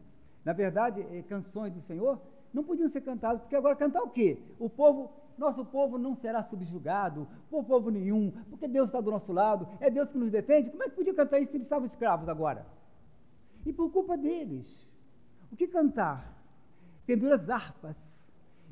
na 0.45 0.53
verdade, 0.53 1.03
é, 1.03 1.23
canções 1.23 1.73
do 1.75 1.81
Senhor, 1.83 2.19
não 2.53 2.65
podiam 2.65 2.89
ser 2.89 3.03
cantadas, 3.03 3.43
porque 3.43 3.57
agora 3.57 3.77
cantar 3.77 4.03
o 4.03 4.11
quê? 4.11 4.39
O 4.59 4.71
povo, 4.71 5.11
nosso 5.37 5.65
povo 5.65 5.99
não 5.99 6.15
será 6.15 6.43
subjugado 6.45 7.27
por 7.51 7.65
povo 7.65 7.91
nenhum, 7.91 8.31
porque 8.49 8.69
Deus 8.69 8.87
está 8.87 9.01
do 9.01 9.11
nosso 9.11 9.33
lado, 9.33 9.69
é 9.81 9.91
Deus 9.91 10.11
que 10.11 10.17
nos 10.17 10.31
defende. 10.31 10.71
Como 10.71 10.83
é 10.83 10.89
que 10.89 10.97
podia 10.97 11.13
cantar 11.13 11.39
isso 11.41 11.51
se 11.51 11.57
eles 11.57 11.67
estavam 11.67 11.85
escravos 11.85 12.29
agora? 12.29 12.65
E 13.67 13.73
por 13.73 13.91
culpa 13.91 14.17
deles. 14.17 14.89
O 15.51 15.57
que 15.57 15.67
cantar? 15.67 16.34
Pendura 17.07 17.37
as 17.37 17.49
harpas 17.49 17.97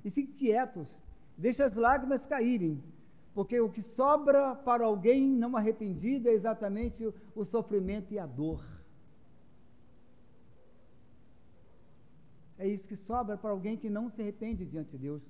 e 0.05 0.11
fique 0.11 0.33
quietos, 0.33 0.99
deixe 1.37 1.63
as 1.63 1.75
lágrimas 1.75 2.27
caírem, 2.27 2.83
porque 3.35 3.61
o 3.61 3.69
que 3.69 3.83
sobra 3.83 4.55
para 4.55 4.85
alguém 4.85 5.27
não 5.29 5.57
arrependido 5.57 6.29
é 6.29 6.33
exatamente 6.33 7.05
o, 7.07 7.15
o 7.35 7.45
sofrimento 7.45 8.13
e 8.13 8.19
a 8.19 8.27
dor. 8.27 8.63
É 12.59 12.67
isso 12.67 12.87
que 12.87 12.97
sobra 12.97 13.37
para 13.37 13.51
alguém 13.51 13.77
que 13.77 13.91
não 13.91 14.11
se 14.11 14.21
arrepende 14.21 14.65
diante 14.65 14.91
de 14.93 14.99
Deus. 14.99 15.23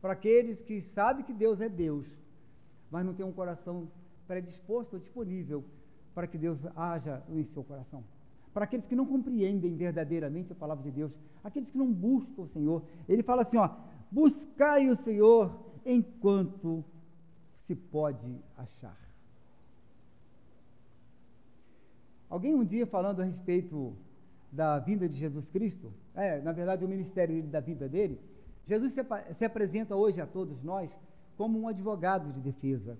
Para 0.00 0.12
aqueles 0.12 0.62
que 0.62 0.80
sabem 0.80 1.24
que 1.24 1.32
Deus 1.32 1.60
é 1.60 1.68
Deus, 1.68 2.06
mas 2.90 3.04
não 3.04 3.14
tem 3.14 3.24
um 3.26 3.32
coração 3.32 3.88
predisposto 4.26 4.96
ou 4.96 5.00
disponível 5.00 5.64
para 6.14 6.26
que 6.26 6.38
Deus 6.38 6.58
haja 6.76 7.22
em 7.28 7.42
seu 7.44 7.64
coração 7.64 8.04
para 8.56 8.64
aqueles 8.64 8.86
que 8.86 8.96
não 8.96 9.04
compreendem 9.04 9.76
verdadeiramente 9.76 10.50
a 10.50 10.54
palavra 10.54 10.82
de 10.82 10.90
Deus, 10.90 11.12
aqueles 11.44 11.68
que 11.68 11.76
não 11.76 11.92
buscam 11.92 12.40
o 12.40 12.48
Senhor. 12.48 12.82
Ele 13.06 13.22
fala 13.22 13.42
assim: 13.42 13.58
ó, 13.58 13.68
buscai 14.10 14.88
o 14.88 14.96
Senhor 14.96 15.54
enquanto 15.84 16.82
se 17.66 17.74
pode 17.76 18.40
achar. 18.56 18.98
Alguém 22.30 22.54
um 22.54 22.64
dia 22.64 22.86
falando 22.86 23.20
a 23.20 23.26
respeito 23.26 23.94
da 24.50 24.78
vinda 24.78 25.06
de 25.06 25.18
Jesus 25.18 25.46
Cristo, 25.50 25.92
é, 26.14 26.40
na 26.40 26.52
verdade, 26.52 26.82
o 26.82 26.88
ministério 26.88 27.42
da 27.42 27.60
vida 27.60 27.86
dele, 27.86 28.18
Jesus 28.64 28.94
se, 28.94 29.02
se 29.34 29.44
apresenta 29.44 29.94
hoje 29.94 30.18
a 30.18 30.26
todos 30.26 30.62
nós 30.62 30.90
como 31.36 31.60
um 31.60 31.68
advogado 31.68 32.32
de 32.32 32.40
defesa. 32.40 32.96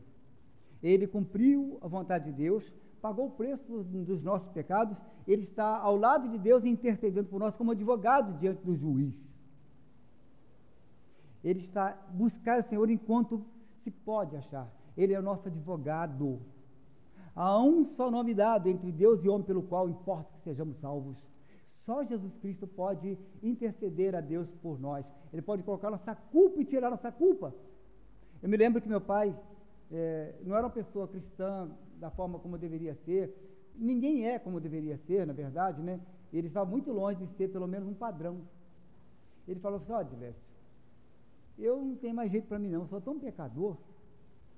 Ele 0.82 1.06
cumpriu 1.06 1.78
a 1.80 1.88
vontade 1.88 2.26
de 2.26 2.32
Deus, 2.32 2.70
pagou 2.96 3.26
o 3.26 3.30
preço 3.30 3.82
dos 3.84 4.22
nossos 4.22 4.48
pecados, 4.48 5.00
ele 5.26 5.42
está 5.42 5.78
ao 5.78 5.96
lado 5.96 6.28
de 6.28 6.38
Deus 6.38 6.64
intercedendo 6.64 7.28
por 7.28 7.38
nós 7.38 7.56
como 7.56 7.72
advogado 7.72 8.36
diante 8.38 8.64
do 8.64 8.74
juiz. 8.74 9.14
Ele 11.44 11.60
está 11.60 11.96
buscar 12.10 12.58
o 12.58 12.62
Senhor 12.62 12.90
enquanto 12.90 13.44
se 13.82 13.90
pode 13.90 14.34
achar. 14.36 14.68
Ele 14.96 15.12
é 15.12 15.18
o 15.18 15.22
nosso 15.22 15.46
advogado. 15.46 16.40
Há 17.34 17.62
um 17.62 17.84
só 17.84 18.10
nome 18.10 18.34
dado 18.34 18.68
entre 18.68 18.90
Deus 18.90 19.24
e 19.24 19.28
homem 19.28 19.46
pelo 19.46 19.62
qual 19.62 19.88
importa 19.88 20.32
que 20.34 20.40
sejamos 20.40 20.76
salvos. 20.78 21.16
Só 21.66 22.02
Jesus 22.02 22.34
Cristo 22.38 22.66
pode 22.66 23.16
interceder 23.42 24.14
a 24.16 24.20
Deus 24.20 24.48
por 24.62 24.80
nós. 24.80 25.06
Ele 25.32 25.42
pode 25.42 25.62
colocar 25.62 25.90
nossa 25.90 26.14
culpa 26.14 26.60
e 26.60 26.64
tirar 26.64 26.90
nossa 26.90 27.12
culpa. 27.12 27.54
Eu 28.42 28.48
me 28.48 28.56
lembro 28.56 28.80
que 28.82 28.88
meu 28.88 29.00
pai 29.00 29.32
é, 29.92 30.34
não 30.42 30.56
era 30.56 30.66
uma 30.66 30.72
pessoa 30.72 31.06
cristã 31.06 31.70
da 31.98 32.10
forma 32.10 32.38
como 32.38 32.58
deveria 32.58 32.94
ser. 32.94 33.34
Ninguém 33.74 34.26
é 34.26 34.38
como 34.38 34.60
deveria 34.60 34.96
ser, 34.98 35.26
na 35.26 35.32
verdade, 35.32 35.82
né? 35.82 36.00
Ele 36.32 36.48
estava 36.48 36.68
muito 36.68 36.90
longe 36.92 37.24
de 37.24 37.32
ser 37.34 37.48
pelo 37.48 37.66
menos 37.66 37.88
um 37.88 37.94
padrão. 37.94 38.40
Ele 39.46 39.60
falou 39.60 39.78
assim, 39.78 39.92
ó, 39.92 40.02
oh, 40.02 40.32
eu 41.58 41.80
não 41.80 41.96
tenho 41.96 42.14
mais 42.14 42.30
jeito 42.30 42.46
para 42.48 42.58
mim 42.58 42.70
não, 42.70 42.86
sou 42.86 43.00
tão 43.00 43.18
pecador 43.18 43.76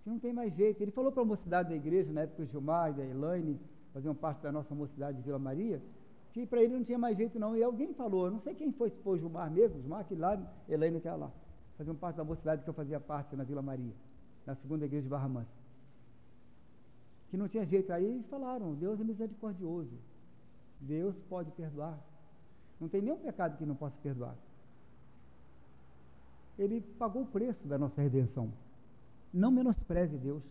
que 0.02 0.10
não 0.10 0.18
tem 0.18 0.32
mais 0.32 0.52
jeito. 0.54 0.80
Ele 0.80 0.90
falou 0.90 1.12
para 1.12 1.22
a 1.22 1.26
mocidade 1.26 1.68
da 1.68 1.76
igreja, 1.76 2.12
na 2.12 2.22
época 2.22 2.42
o 2.42 2.46
Gilmar 2.46 2.90
e 2.90 2.94
da 2.94 3.04
Elaine, 3.04 3.60
faziam 3.92 4.14
parte 4.14 4.42
da 4.42 4.50
nossa 4.50 4.74
mocidade 4.74 5.18
de 5.18 5.22
Vila 5.22 5.38
Maria, 5.38 5.80
que 6.32 6.46
para 6.46 6.62
ele 6.62 6.74
não 6.74 6.84
tinha 6.84 6.98
mais 6.98 7.16
jeito 7.16 7.38
não. 7.38 7.56
E 7.56 7.62
alguém 7.62 7.92
falou, 7.94 8.30
não 8.30 8.40
sei 8.40 8.54
quem 8.54 8.72
foi, 8.72 8.90
se 8.90 8.98
foi 9.02 9.16
o 9.16 9.18
Gilmar 9.18 9.50
mesmo, 9.50 9.80
Gilmar 9.80 10.04
que 10.04 10.14
lá, 10.14 10.40
Elaine 10.68 11.00
que 11.00 11.06
era 11.06 11.16
lá, 11.16 11.30
faziam 11.76 11.94
parte 11.94 12.16
da 12.16 12.24
mocidade 12.24 12.62
que 12.62 12.70
eu 12.70 12.74
fazia 12.74 12.98
parte 12.98 13.36
na 13.36 13.44
Vila 13.44 13.62
Maria, 13.62 13.92
na 14.46 14.54
segunda 14.56 14.84
igreja 14.84 15.04
de 15.04 15.08
Barra 15.08 15.28
Mansa 15.28 15.57
que 17.30 17.36
não 17.36 17.48
tinha 17.48 17.64
jeito. 17.64 17.92
Aí 17.92 18.04
eles 18.04 18.26
falaram: 18.26 18.74
Deus 18.74 19.00
é 19.00 19.04
misericordioso. 19.04 19.96
Deus 20.80 21.16
pode 21.28 21.50
perdoar. 21.52 21.98
Não 22.80 22.88
tem 22.88 23.02
nenhum 23.02 23.18
pecado 23.18 23.56
que 23.56 23.66
não 23.66 23.74
possa 23.74 23.96
perdoar. 24.02 24.36
Ele 26.58 26.80
pagou 26.98 27.22
o 27.22 27.26
preço 27.26 27.66
da 27.66 27.78
nossa 27.78 28.00
redenção. 28.00 28.52
Não 29.32 29.50
menospreze 29.50 30.16
Deus. 30.16 30.42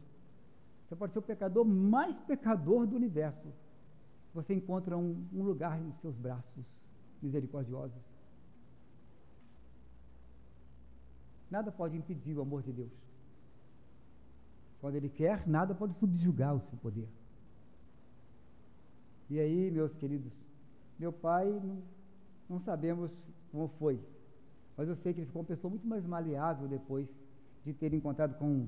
Você 0.88 0.96
pode 0.96 1.14
ser 1.14 1.20
o 1.20 1.22
pecador 1.22 1.66
mais 1.66 2.20
pecador 2.20 2.86
do 2.88 2.96
universo. 2.96 3.48
Você 4.34 4.54
encontra 4.54 4.98
um, 4.98 5.26
um 5.34 5.44
lugar 5.44 5.80
em 5.82 5.92
seus 6.02 6.16
braços 6.16 6.66
misericordiosos. 7.22 8.02
Nada 11.50 11.72
pode 11.72 11.98
impedir 11.98 12.38
o 12.38 12.42
amor 12.42 12.62
de 12.62 12.72
Deus. 12.72 13.07
Quando 14.88 14.96
ele 14.96 15.10
quer, 15.10 15.46
nada 15.46 15.76
pode 15.76 15.96
subjugar 15.96 16.56
o 16.56 16.62
seu 16.62 16.78
poder. 16.78 17.10
E 19.30 19.38
aí, 19.38 19.70
meus 19.70 19.94
queridos, 19.96 20.32
meu 20.98 21.12
pai, 21.12 21.46
não, 21.46 21.82
não 22.50 22.60
sabemos 22.62 23.12
como 23.52 23.68
foi, 23.80 24.00
mas 24.78 24.88
eu 24.88 24.96
sei 24.96 25.14
que 25.14 25.20
ele 25.20 25.28
ficou 25.28 25.42
uma 25.42 25.48
pessoa 25.48 25.70
muito 25.70 25.86
mais 25.86 26.06
maleável 26.06 26.70
depois 26.70 27.14
de 27.66 27.74
ter 27.74 27.94
encontrado 27.94 28.38
com, 28.38 28.66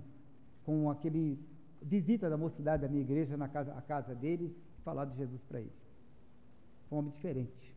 com 0.66 0.90
aquele 0.90 1.40
visita 1.82 2.30
da 2.30 2.36
mocidade 2.36 2.82
da 2.82 2.90
minha 2.90 3.02
igreja 3.02 3.38
na 3.38 3.48
casa, 3.48 3.74
a 3.74 3.82
casa 3.82 4.14
dele 4.14 4.54
e 4.78 4.82
falar 4.82 5.06
de 5.06 5.16
Jesus 5.16 5.42
para 5.44 5.62
ele. 5.62 5.72
Um 6.92 6.98
homem 6.98 7.12
diferente. 7.12 7.74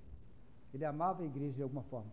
Ele 0.75 0.85
amava 0.85 1.23
a 1.23 1.27
igreja 1.27 1.55
de 1.55 1.63
alguma 1.63 1.85
forma. 1.85 2.11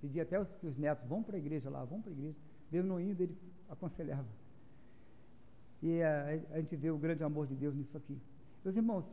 Pedia 0.00 0.24
até 0.24 0.44
que 0.44 0.66
os 0.66 0.76
netos 0.76 1.08
vão 1.08 1.22
para 1.22 1.36
a 1.36 1.38
igreja 1.38 1.70
lá, 1.70 1.84
vão 1.84 2.02
para 2.02 2.10
a 2.10 2.12
igreja. 2.12 2.36
Mesmo 2.72 2.88
não 2.88 3.00
indo, 3.00 3.22
ele 3.22 3.38
aconselhava. 3.68 4.39
E 5.82 6.02
a, 6.02 6.24
a 6.52 6.60
gente 6.60 6.76
vê 6.76 6.90
o 6.90 6.98
grande 6.98 7.22
amor 7.24 7.46
de 7.46 7.54
Deus 7.54 7.74
nisso 7.74 7.96
aqui. 7.96 8.18
Meus 8.64 8.76
irmãos, 8.76 9.04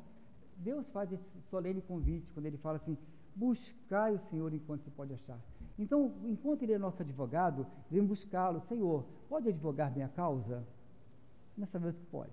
Deus 0.58 0.88
faz 0.90 1.12
esse 1.12 1.42
solene 1.50 1.82
convite 1.82 2.30
quando 2.34 2.46
ele 2.46 2.58
fala 2.58 2.78
assim: 2.78 2.98
buscai 3.36 4.16
o 4.16 4.20
Senhor 4.30 4.54
enquanto 4.54 4.84
se 4.84 4.92
pode 4.92 5.14
achar. 5.14 5.40
Então, 5.78 6.14
enquanto 6.24 6.64
ele 6.64 6.74
é 6.74 6.78
nosso 6.78 7.02
advogado, 7.02 7.66
devemos 7.90 8.10
buscá-lo. 8.10 8.62
Senhor, 8.62 9.06
pode 9.30 9.48
advogar 9.48 9.94
minha 9.94 10.10
causa? 10.10 10.64
Nós 11.56 11.70
sabemos 11.70 11.98
que 11.98 12.06
pode. 12.08 12.32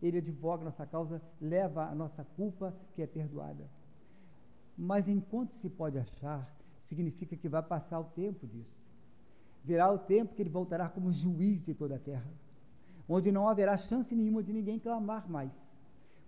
Ele 0.00 0.18
advoga 0.18 0.64
nossa 0.64 0.86
causa, 0.86 1.20
leva 1.40 1.86
a 1.86 1.94
nossa 1.94 2.24
culpa 2.36 2.72
que 2.94 3.02
é 3.02 3.06
perdoada. 3.06 3.68
Mas 4.76 5.08
enquanto 5.08 5.52
se 5.54 5.68
pode 5.68 5.98
achar, 5.98 6.48
significa 6.80 7.36
que 7.36 7.48
vai 7.48 7.62
passar 7.62 7.98
o 7.98 8.04
tempo 8.04 8.46
disso. 8.46 8.78
Virá 9.64 9.90
o 9.90 9.98
tempo 9.98 10.34
que 10.34 10.42
ele 10.42 10.50
voltará 10.50 10.88
como 10.88 11.12
juiz 11.12 11.64
de 11.64 11.74
toda 11.74 11.96
a 11.96 11.98
terra, 11.98 12.30
onde 13.08 13.32
não 13.32 13.48
haverá 13.48 13.76
chance 13.76 14.14
nenhuma 14.14 14.42
de 14.42 14.52
ninguém 14.52 14.78
clamar 14.78 15.28
mais. 15.28 15.52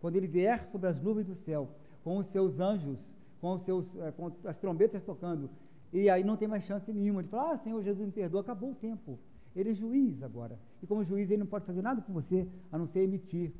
Quando 0.00 0.16
ele 0.16 0.26
vier 0.26 0.66
sobre 0.72 0.88
as 0.88 1.00
nuvens 1.00 1.26
do 1.26 1.34
céu, 1.34 1.68
com 2.02 2.18
os 2.18 2.26
seus 2.28 2.58
anjos, 2.58 3.12
com, 3.40 3.54
os 3.54 3.62
seus, 3.62 3.94
eh, 3.96 4.12
com 4.12 4.32
as 4.44 4.56
trombetas 4.56 5.02
tocando, 5.02 5.50
e 5.92 6.08
aí 6.08 6.24
não 6.24 6.36
tem 6.36 6.48
mais 6.48 6.64
chance 6.64 6.90
nenhuma 6.92 7.22
de 7.22 7.28
falar, 7.28 7.52
ah, 7.52 7.58
Senhor 7.58 7.82
Jesus 7.82 8.06
me 8.06 8.12
perdoa, 8.12 8.40
acabou 8.40 8.70
o 8.70 8.74
tempo. 8.74 9.18
Ele 9.54 9.70
é 9.70 9.74
juiz 9.74 10.22
agora. 10.22 10.58
E 10.82 10.86
como 10.86 11.04
juiz, 11.04 11.28
ele 11.28 11.40
não 11.40 11.46
pode 11.46 11.66
fazer 11.66 11.82
nada 11.82 12.00
por 12.00 12.12
você, 12.12 12.48
a 12.70 12.78
não 12.78 12.86
ser 12.86 13.00
emitir 13.00 13.52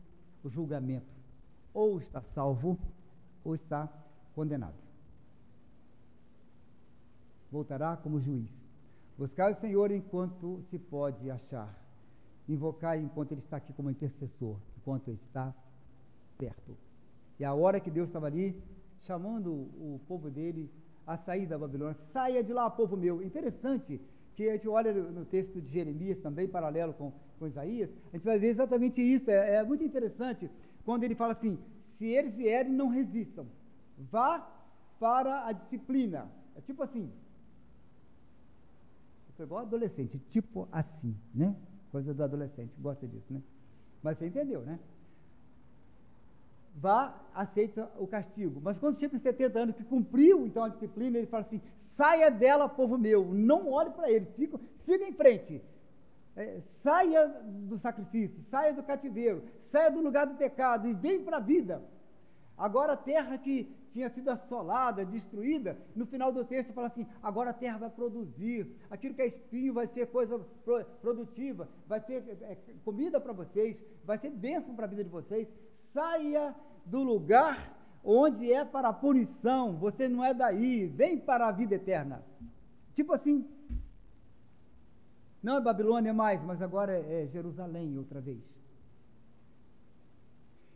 o 0.45 0.49
julgamento. 0.49 1.07
Ou 1.75 1.99
está 1.99 2.23
salvo, 2.23 2.79
ou 3.45 3.55
está 3.55 3.89
condenado. 4.35 4.75
Voltará 7.50 7.97
como 7.97 8.21
juiz. 8.21 8.65
Buscar 9.19 9.50
o 9.50 9.57
Senhor 9.57 9.91
enquanto 9.91 10.62
se 10.71 10.79
pode 10.79 11.29
achar. 11.31 11.80
Invocar 12.52 12.99
enquanto 12.99 13.33
Ele 13.33 13.40
está 13.40 13.57
aqui 13.57 13.73
como 13.73 13.90
intercessor, 13.90 14.57
enquanto 14.78 15.09
Ele 15.09 15.21
está 15.26 15.54
perto. 16.37 16.76
E 17.38 17.45
a 17.45 17.54
hora 17.54 17.80
que 17.80 17.90
Deus 17.90 18.09
estava 18.09 18.26
ali, 18.26 18.61
chamando 19.00 19.50
o 19.52 20.00
povo 20.07 20.30
dele 20.30 20.71
a 21.07 21.16
sair 21.16 21.47
da 21.47 21.59
Babilônia. 21.59 21.97
Saia 22.12 22.42
de 22.42 22.52
lá, 22.52 22.69
povo 22.71 22.97
meu. 22.97 23.23
Interessante 23.23 24.00
que 24.35 24.49
a 24.49 24.52
gente 24.52 24.69
olha 24.69 24.92
no 24.92 25.25
texto 25.25 25.61
de 25.61 25.69
Jeremias 25.69 26.19
também, 26.21 26.49
paralelo 26.49 26.95
com, 26.95 27.12
com 27.38 27.47
Isaías, 27.47 27.90
a 28.12 28.16
gente 28.16 28.25
vai 28.25 28.38
ver 28.38 28.49
exatamente 28.49 29.00
isso. 29.00 29.30
É, 29.30 29.57
é 29.57 29.64
muito 29.64 29.85
interessante 29.85 30.50
quando 30.85 31.04
ele 31.04 31.14
fala 31.14 31.33
assim: 31.33 31.59
se 31.87 32.07
eles 32.07 32.35
vierem, 32.35 32.73
não 32.73 32.88
resistam. 32.88 33.47
Vá 33.99 34.47
para 34.99 35.47
a 35.47 35.52
disciplina. 35.52 36.30
É 36.57 36.61
tipo 36.61 36.83
assim. 36.83 37.11
Eu 39.38 39.47
igual 39.47 39.62
adolescente, 39.62 40.19
tipo 40.28 40.69
assim, 40.71 41.16
né? 41.35 41.57
Coisa 41.90 42.14
do 42.14 42.23
adolescente, 42.23 42.73
gosta 42.78 43.06
disso, 43.06 43.32
né? 43.32 43.42
Mas 44.02 44.18
você 44.18 44.26
entendeu, 44.26 44.62
né? 44.62 44.78
vá, 46.75 47.14
aceita 47.35 47.90
o 47.99 48.06
castigo. 48.06 48.61
Mas 48.62 48.78
quando 48.78 48.97
chega 48.97 49.16
com 49.16 49.23
70 49.23 49.59
anos, 49.59 49.76
que 49.76 49.85
cumpriu 49.85 50.47
então 50.47 50.64
a 50.64 50.68
disciplina, 50.68 51.18
ele 51.18 51.26
fala 51.26 51.42
assim: 51.42 51.61
saia 51.78 52.30
dela, 52.30 52.68
povo 52.68 52.99
meu, 52.99 53.25
não 53.25 53.70
olhe 53.70 53.90
para 53.90 54.11
ele, 54.11 54.26
fica, 54.37 54.59
siga 54.80 55.04
em 55.04 55.12
frente. 55.12 55.62
É, 56.37 56.61
saia 56.82 57.26
do 57.44 57.76
sacrifício, 57.78 58.40
saia 58.50 58.73
do 58.73 58.82
cativeiro, 58.82 59.42
saia 59.70 59.90
do 59.90 60.00
lugar 60.00 60.26
do 60.26 60.37
pecado 60.37 60.87
e 60.88 60.94
vem 60.94 61.22
para 61.22 61.38
a 61.38 61.40
vida. 61.40 61.83
Agora 62.61 62.92
a 62.92 62.96
terra 62.96 63.38
que 63.38 63.75
tinha 63.90 64.11
sido 64.11 64.29
assolada, 64.29 65.03
destruída, 65.03 65.79
no 65.96 66.05
final 66.05 66.31
do 66.31 66.44
texto 66.44 66.75
fala 66.75 66.88
assim: 66.88 67.07
agora 67.23 67.51
a 67.51 67.55
terra 67.55 67.79
vai 67.79 67.88
produzir, 67.88 68.70
aquilo 68.90 69.14
que 69.14 69.23
é 69.23 69.27
espinho 69.27 69.73
vai 69.73 69.87
ser 69.87 70.09
coisa 70.09 70.38
produtiva, 71.01 71.66
vai 71.88 72.01
ser 72.01 72.18
é, 72.42 72.59
comida 72.85 73.18
para 73.18 73.33
vocês, 73.33 73.83
vai 74.05 74.18
ser 74.18 74.29
bênção 74.29 74.75
para 74.77 74.85
a 74.85 74.88
vida 74.88 75.03
de 75.03 75.09
vocês. 75.09 75.49
Saia 75.94 76.55
do 76.85 77.03
lugar 77.03 77.75
onde 78.05 78.53
é 78.53 78.62
para 78.62 78.90
a 78.90 78.92
punição, 78.92 79.79
você 79.79 80.07
não 80.07 80.23
é 80.23 80.35
daí, 80.35 80.87
vem 80.87 81.18
para 81.18 81.49
a 81.49 81.53
vida 81.53 81.77
eterna. 81.77 82.23
Tipo 82.92 83.14
assim, 83.14 83.49
não 85.42 85.57
é 85.57 85.61
Babilônia 85.62 86.12
mais, 86.12 86.42
mas 86.44 86.61
agora 86.61 86.92
é, 86.92 87.23
é 87.23 87.27
Jerusalém 87.29 87.96
outra 87.96 88.20
vez. 88.20 88.42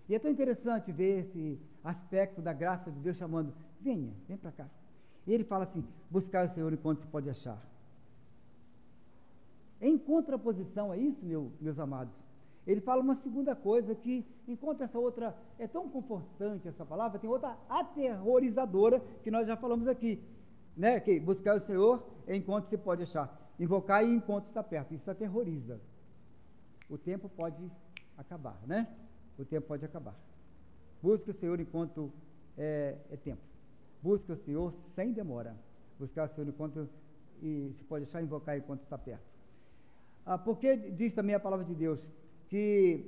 E 0.09 0.15
é 0.15 0.19
tão 0.19 0.31
interessante 0.31 0.91
ver 0.91 1.21
esse 1.21 1.59
aspecto 1.85 2.41
da 2.41 2.53
graça 2.53 2.91
de 2.91 2.99
Deus 2.99 3.17
chamando, 3.17 3.53
venha, 3.81 4.13
vem 4.27 4.37
para 4.37 4.51
cá. 4.51 4.67
E 5.27 5.33
ele 5.33 5.45
fala 5.45 5.65
assim: 5.65 5.85
buscar 6.11 6.47
o 6.47 6.49
Senhor 6.49 6.73
enquanto 6.73 7.01
se 7.01 7.07
pode 7.07 7.29
achar. 7.29 7.63
Em 9.81 9.99
contraposição 9.99 10.91
a 10.91 10.97
isso, 10.97 11.25
meu, 11.25 11.53
meus 11.61 11.79
amados, 11.79 12.25
ele 12.67 12.81
fala 12.81 13.03
uma 13.03 13.15
segunda 13.15 13.55
coisa 13.55 13.95
que, 13.95 14.25
enquanto 14.49 14.83
essa 14.83 14.99
outra 14.99 15.37
é 15.59 15.67
tão 15.67 15.89
confortante, 15.89 16.67
essa 16.67 16.87
palavra, 16.87 17.19
tem 17.19 17.29
outra 17.29 17.59
aterrorizadora 17.69 19.01
que 19.23 19.31
nós 19.31 19.47
já 19.47 19.57
falamos 19.57 19.87
aqui, 19.87 20.23
né? 20.75 20.99
Que 21.01 21.21
buscar 21.21 21.57
o 21.57 21.61
Senhor 21.61 22.03
enquanto 22.27 22.69
se 22.69 22.79
pode 22.79 23.03
achar, 23.03 23.31
invocar 23.61 24.03
e 24.03 24.15
enquanto 24.15 24.47
está 24.47 24.63
perto. 24.63 24.95
Isso 24.95 25.11
aterroriza. 25.11 25.79
O 26.89 26.97
tempo 26.97 27.29
pode 27.29 27.71
acabar, 28.17 28.59
né? 28.67 28.89
O 29.39 29.45
tempo 29.45 29.67
pode 29.67 29.85
acabar. 29.85 30.15
Busque 31.05 31.31
o 31.31 31.35
Senhor 31.35 31.61
enquanto 31.61 32.11
é, 32.57 32.97
é 33.11 33.17
tempo. 33.19 33.43
Busque 34.03 34.33
o 34.33 34.37
Senhor 34.37 34.73
sem 34.95 35.13
demora. 35.13 35.55
Buscar 35.99 36.25
o 36.25 36.35
Senhor 36.35 36.49
enquanto 36.49 36.89
e 37.43 37.75
se 37.77 37.85
pode 37.85 38.05
achar, 38.07 38.23
invocar 38.23 38.57
enquanto 38.57 38.85
está 38.85 38.97
perto. 38.97 39.29
Ah, 40.25 40.39
porque 40.39 40.75
diz 40.75 41.13
também 41.13 41.35
a 41.35 41.41
palavra 41.47 41.67
de 41.67 41.75
Deus 41.75 42.01
que, 42.49 43.05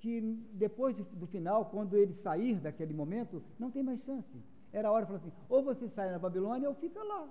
que 0.00 0.20
depois 0.54 0.96
de, 0.96 1.04
do 1.04 1.28
final, 1.28 1.66
quando 1.66 1.96
ele 1.96 2.14
sair 2.14 2.56
daquele 2.56 2.92
momento, 2.92 3.44
não 3.60 3.70
tem 3.70 3.84
mais 3.84 4.00
chance. 4.02 4.36
Era 4.72 4.88
a 4.88 4.90
hora 4.90 5.04
de 5.04 5.12
falar 5.12 5.20
assim, 5.20 5.32
ou 5.48 5.62
você 5.62 5.88
sai 5.90 6.10
na 6.10 6.18
Babilônia 6.18 6.68
ou 6.68 6.74
fica 6.74 7.00
lá. 7.00 7.28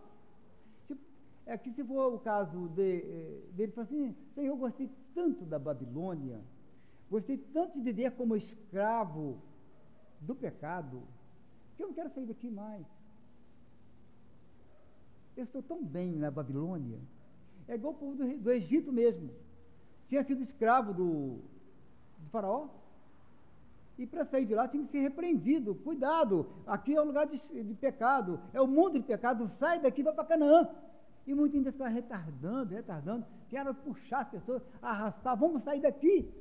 Tipo, 0.87 1.01
é 1.45 1.57
que 1.57 1.73
se 1.73 1.83
for 1.83 2.13
o 2.13 2.19
caso 2.19 2.69
de, 2.69 2.99
eh, 2.99 3.41
dele, 3.51 3.73
falar 3.73 3.87
assim, 3.87 4.15
Senhor, 4.33 4.47
eu 4.47 4.55
gostei 4.55 4.89
tanto 5.13 5.43
da 5.43 5.59
Babilônia, 5.59 6.39
gostei 7.11 7.37
tanto 7.37 7.73
de 7.73 7.81
viver 7.81 8.11
como 8.11 8.33
escravo 8.33 9.45
do 10.21 10.35
pecado, 10.35 11.01
que 11.75 11.83
eu 11.83 11.87
não 11.87 11.93
quero 11.93 12.09
sair 12.09 12.25
daqui 12.25 12.49
mais. 12.49 12.85
Eu 15.35 15.43
estou 15.43 15.61
tão 15.61 15.83
bem 15.83 16.15
na 16.15 16.31
Babilônia. 16.31 16.99
É 17.67 17.75
igual 17.75 17.93
o 17.93 17.97
povo 17.97 18.15
do, 18.15 18.37
do 18.37 18.51
Egito 18.51 18.91
mesmo 18.91 19.29
tinha 20.07 20.23
sido 20.23 20.41
escravo 20.41 20.93
do, 20.93 21.39
do 22.17 22.29
faraó. 22.31 22.67
E 23.97 24.05
para 24.05 24.25
sair 24.25 24.45
de 24.45 24.53
lá 24.53 24.67
tinha 24.67 24.83
que 24.85 24.91
ser 24.91 24.99
repreendido. 24.99 25.75
Cuidado, 25.75 26.47
aqui 26.65 26.95
é 26.95 27.01
um 27.01 27.05
lugar 27.05 27.27
de, 27.27 27.37
de 27.63 27.73
pecado, 27.75 28.39
é 28.53 28.61
o 28.61 28.67
mundo 28.67 28.99
de 28.99 29.05
pecado, 29.05 29.49
sai 29.59 29.79
daqui, 29.79 30.03
vai 30.03 30.13
para 30.13 30.23
Canaã. 30.23 30.69
E 31.25 31.33
muitos 31.33 31.57
ainda 31.57 31.71
ficaram 31.71 31.93
retardando, 31.93 32.73
retardando, 32.73 33.25
querem 33.49 33.73
puxar 33.73 34.21
as 34.21 34.29
pessoas, 34.29 34.63
arrastar, 34.81 35.35
vamos 35.35 35.63
sair 35.63 35.81
daqui. 35.81 36.31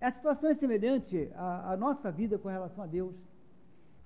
A 0.00 0.10
situação 0.10 0.50
é 0.50 0.54
semelhante 0.54 1.30
à, 1.34 1.72
à 1.72 1.76
nossa 1.76 2.10
vida 2.10 2.38
com 2.38 2.48
relação 2.48 2.84
a 2.84 2.86
Deus. 2.86 3.14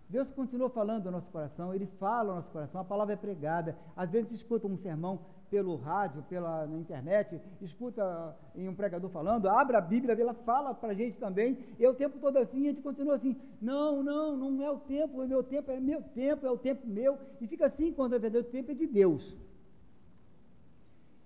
Deus 0.09 0.31
continua 0.31 0.69
falando 0.69 1.07
ao 1.07 1.13
nosso 1.13 1.31
coração, 1.31 1.75
Ele 1.75 1.87
fala 1.99 2.31
ao 2.31 2.37
nosso 2.37 2.51
coração, 2.51 2.81
a 2.81 2.85
palavra 2.85 3.15
é 3.15 3.17
pregada. 3.17 3.77
Às 3.97 4.11
vezes 4.11 4.33
escuta 4.33 4.67
um 4.67 4.77
sermão, 4.77 5.21
pelo 5.55 5.77
rádio, 5.77 6.21
pela 6.25 6.67
na 6.67 6.79
internet, 6.79 7.41
escuta 7.61 8.37
em 8.57 8.69
um 8.69 8.75
pregador 8.75 9.09
falando, 9.11 9.49
abre 9.49 9.77
a 9.77 9.81
Bíblia, 9.81 10.21
ela 10.21 10.35
fala 10.35 10.75
para 10.75 10.91
a 10.91 10.95
gente 10.95 11.17
também, 11.17 11.57
e 11.79 11.85
é 11.85 11.89
o 11.89 11.95
tempo 11.95 12.19
todo 12.19 12.39
assim, 12.39 12.65
a 12.65 12.71
gente 12.71 12.83
continua 12.83 13.15
assim, 13.15 13.37
não, 13.63 14.03
não, 14.03 14.37
não 14.37 14.65
é 14.65 14.71
o 14.71 14.79
tempo, 14.79 15.23
é 15.23 15.27
meu 15.29 15.45
tempo, 15.45 15.71
é 15.71 15.79
meu 15.79 16.03
tempo, 16.03 16.45
é 16.45 16.51
o 16.51 16.59
tempo 16.59 16.85
meu, 16.87 17.17
e 17.41 17.47
fica 17.47 17.67
assim 17.67 17.93
quando 17.93 18.17
é 18.17 18.19
verdade, 18.19 18.49
o 18.49 18.51
tempo 18.51 18.73
é 18.73 18.75
de 18.75 18.87
Deus. 18.87 19.37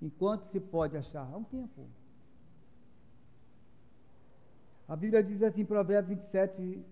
Enquanto 0.02 0.44
se 0.44 0.60
pode 0.60 0.94
achar, 0.94 1.26
há 1.32 1.36
um 1.36 1.44
tempo. 1.44 1.86
A 4.88 4.96
Bíblia 4.96 5.22
diz 5.22 5.42
assim, 5.42 5.66
Provérbios 5.66 6.18
27, 6.18 6.82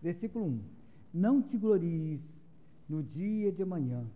versículo 0.00 0.46
1: 0.46 0.60
Não 1.12 1.42
te 1.42 1.58
glories 1.58 2.22
no 2.88 3.02
dia 3.02 3.52
de 3.52 3.62
amanhã, 3.62 4.06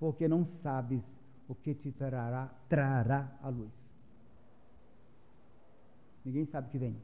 porque 0.00 0.26
não 0.26 0.44
sabes 0.44 1.14
o 1.48 1.54
que 1.54 1.72
te 1.72 1.92
trará, 1.92 2.52
trará 2.68 3.32
a 3.40 3.48
luz. 3.48 3.72
Ninguém 6.24 6.44
sabe 6.44 6.66
o 6.66 6.70
que 6.70 6.78
vem. 6.78 6.96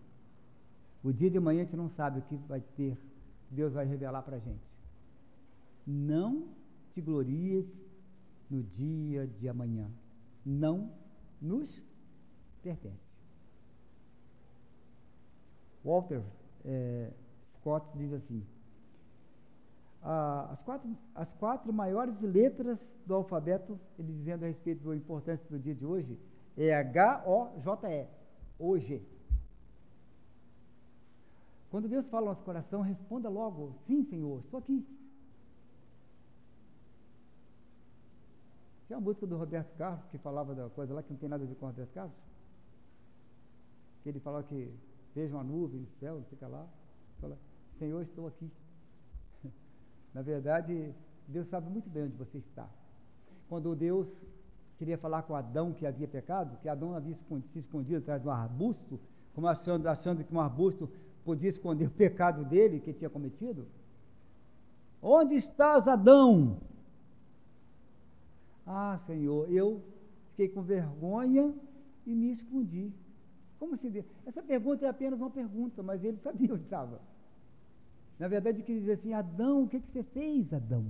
O 1.04 1.12
dia 1.12 1.30
de 1.30 1.38
amanhã 1.38 1.60
a 1.60 1.64
gente 1.64 1.76
não 1.76 1.88
sabe 1.88 2.18
o 2.18 2.22
que 2.22 2.36
vai 2.36 2.60
ter, 2.60 2.98
Deus 3.48 3.72
vai 3.72 3.86
revelar 3.86 4.22
para 4.22 4.36
a 4.36 4.40
gente. 4.40 4.68
Não 5.86 6.48
te 6.90 7.00
glories 7.00 7.86
no 8.50 8.62
dia 8.62 9.26
de 9.26 9.48
amanhã. 9.48 9.88
Não 10.44 10.90
nos 11.40 11.80
pertence. 12.60 13.07
Walter 15.88 16.22
é, 16.66 17.10
Scott 17.56 17.86
diz 17.96 18.12
assim: 18.12 18.44
as, 20.02 20.60
quatro, 20.60 20.96
as 21.14 21.32
quatro 21.34 21.72
maiores 21.72 22.20
letras 22.20 22.78
do 23.06 23.14
alfabeto, 23.14 23.80
ele 23.98 24.12
dizendo 24.12 24.44
a 24.44 24.48
respeito 24.48 24.86
da 24.86 24.94
importância 24.94 25.44
do 25.48 25.58
dia 25.58 25.74
de 25.74 25.86
hoje, 25.86 26.18
é 26.56 26.74
H-O-J-E, 26.74 28.06
hoje. 28.58 29.02
Quando 31.70 31.88
Deus 31.88 32.06
fala 32.08 32.26
no 32.26 32.32
nosso 32.32 32.44
coração, 32.44 32.82
responda 32.82 33.30
logo: 33.30 33.74
Sim, 33.86 34.04
Senhor, 34.04 34.40
estou 34.40 34.58
aqui. 34.58 34.86
Tinha 38.86 38.98
uma 38.98 39.04
música 39.04 39.26
do 39.26 39.36
Roberto 39.36 39.74
Carlos 39.76 40.04
que 40.10 40.18
falava 40.18 40.54
da 40.54 40.68
coisa 40.70 40.94
lá 40.94 41.02
que 41.02 41.12
não 41.12 41.18
tem 41.18 41.28
nada 41.28 41.44
a 41.44 41.46
ver 41.46 41.54
com 41.56 41.66
o 41.66 41.68
Roberto 41.68 41.92
Carlos. 41.92 42.14
Que 44.02 44.08
ele 44.08 44.20
falava 44.20 44.44
que 44.44 44.72
veja 45.14 45.34
uma 45.34 45.44
nuvem 45.44 45.80
no 45.80 45.88
céu, 46.00 46.16
não 46.16 46.24
sei 46.24 46.48
lá. 46.48 46.66
Fala, 47.20 47.38
Senhor, 47.78 48.02
estou 48.02 48.26
aqui. 48.26 48.50
Na 50.14 50.22
verdade, 50.22 50.94
Deus 51.26 51.48
sabe 51.48 51.70
muito 51.70 51.88
bem 51.88 52.04
onde 52.04 52.16
você 52.16 52.38
está. 52.38 52.68
Quando 53.48 53.74
Deus 53.74 54.08
queria 54.78 54.96
falar 54.96 55.22
com 55.22 55.34
Adão 55.34 55.72
que 55.72 55.86
havia 55.86 56.06
pecado, 56.06 56.56
que 56.62 56.68
Adão 56.68 56.94
havia 56.94 57.16
se 57.52 57.58
escondido 57.58 57.98
atrás 57.98 58.22
de 58.22 58.28
um 58.28 58.30
arbusto, 58.30 59.00
como 59.34 59.46
achando, 59.46 59.86
achando 59.88 60.24
que 60.24 60.34
um 60.34 60.40
arbusto 60.40 60.88
podia 61.24 61.48
esconder 61.48 61.86
o 61.86 61.90
pecado 61.90 62.44
dele 62.44 62.80
que 62.80 62.92
tinha 62.92 63.10
cometido. 63.10 63.66
Onde 65.02 65.34
estás, 65.34 65.86
Adão? 65.86 66.58
Ah, 68.66 68.98
Senhor, 69.06 69.50
eu 69.50 69.82
fiquei 70.30 70.48
com 70.48 70.62
vergonha 70.62 71.54
e 72.06 72.14
me 72.14 72.30
escondi. 72.30 72.92
Como 73.58 73.76
se 73.76 74.04
essa 74.24 74.42
pergunta 74.42 74.86
é 74.86 74.88
apenas 74.88 75.18
uma 75.18 75.30
pergunta, 75.30 75.82
mas 75.82 76.04
ele 76.04 76.16
sabia 76.18 76.54
onde 76.54 76.64
estava. 76.64 77.00
Na 78.18 78.28
verdade, 78.28 78.62
queria 78.62 78.80
dizer 78.80 78.92
assim: 78.94 79.12
Adão, 79.12 79.64
o 79.64 79.68
que, 79.68 79.80
que 79.80 79.90
você 79.90 80.02
fez, 80.02 80.52
Adão? 80.52 80.84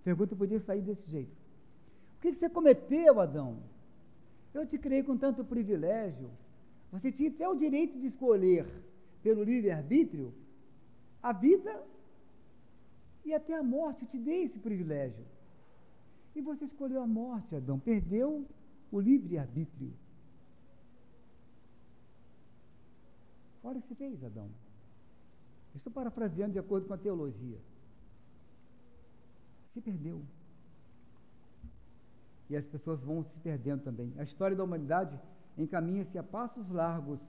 A 0.00 0.04
pergunta 0.04 0.34
podia 0.36 0.60
sair 0.60 0.82
desse 0.82 1.08
jeito. 1.10 1.32
O 2.18 2.20
que, 2.20 2.32
que 2.32 2.38
você 2.38 2.48
cometeu, 2.48 3.20
Adão? 3.20 3.58
Eu 4.54 4.66
te 4.66 4.78
criei 4.78 5.02
com 5.02 5.16
tanto 5.16 5.44
privilégio. 5.44 6.30
Você 6.90 7.10
tinha 7.10 7.30
até 7.30 7.48
o 7.48 7.54
direito 7.54 7.98
de 7.98 8.06
escolher, 8.06 8.66
pelo 9.22 9.42
livre-arbítrio, 9.42 10.32
a 11.22 11.32
vida 11.32 11.82
e 13.24 13.32
até 13.32 13.54
a 13.54 13.62
morte. 13.62 14.02
Eu 14.02 14.08
te 14.08 14.18
dei 14.18 14.42
esse 14.42 14.58
privilégio. 14.58 15.24
E 16.34 16.40
você 16.40 16.64
escolheu 16.64 17.00
a 17.00 17.06
morte, 17.06 17.54
Adão, 17.54 17.78
perdeu 17.78 18.46
o 18.90 19.00
livre-arbítrio. 19.00 19.92
Olha 23.64 23.78
o 23.78 23.82
que 23.82 23.88
você 23.88 23.94
fez, 23.94 24.24
Adão. 24.24 24.48
Estou 25.74 25.92
parafraseando 25.92 26.52
de 26.52 26.58
acordo 26.58 26.86
com 26.86 26.94
a 26.94 26.98
teologia. 26.98 27.58
Se 29.72 29.80
perdeu. 29.80 30.20
E 32.50 32.56
as 32.56 32.66
pessoas 32.66 33.00
vão 33.00 33.24
se 33.24 33.38
perdendo 33.38 33.82
também. 33.82 34.12
A 34.18 34.22
história 34.22 34.56
da 34.56 34.64
humanidade 34.64 35.18
encaminha-se 35.56 36.18
a 36.18 36.22
passos 36.22 36.68
largos 36.68 37.20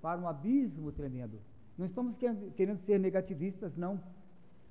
para 0.00 0.18
um 0.18 0.26
abismo 0.26 0.90
tremendo. 0.92 1.38
Não 1.76 1.84
estamos 1.84 2.16
querendo 2.56 2.78
ser 2.86 2.98
negativistas, 2.98 3.76
não. 3.76 4.00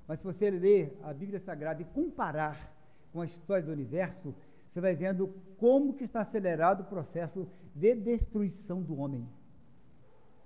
Mas 0.08 0.18
se 0.18 0.24
você 0.24 0.50
ler 0.50 0.98
a 1.02 1.12
Bíblia 1.12 1.38
Sagrada 1.38 1.82
e 1.82 1.84
comparar 1.84 2.74
com 3.12 3.20
a 3.20 3.24
história 3.24 3.64
do 3.64 3.72
universo, 3.72 4.34
você 4.72 4.80
vai 4.80 4.94
vendo 4.96 5.32
como 5.58 5.94
que 5.94 6.04
está 6.04 6.22
acelerado 6.22 6.80
o 6.80 6.84
processo 6.84 7.46
de 7.74 7.94
destruição 7.94 8.82
do 8.82 8.96
homem. 8.98 9.28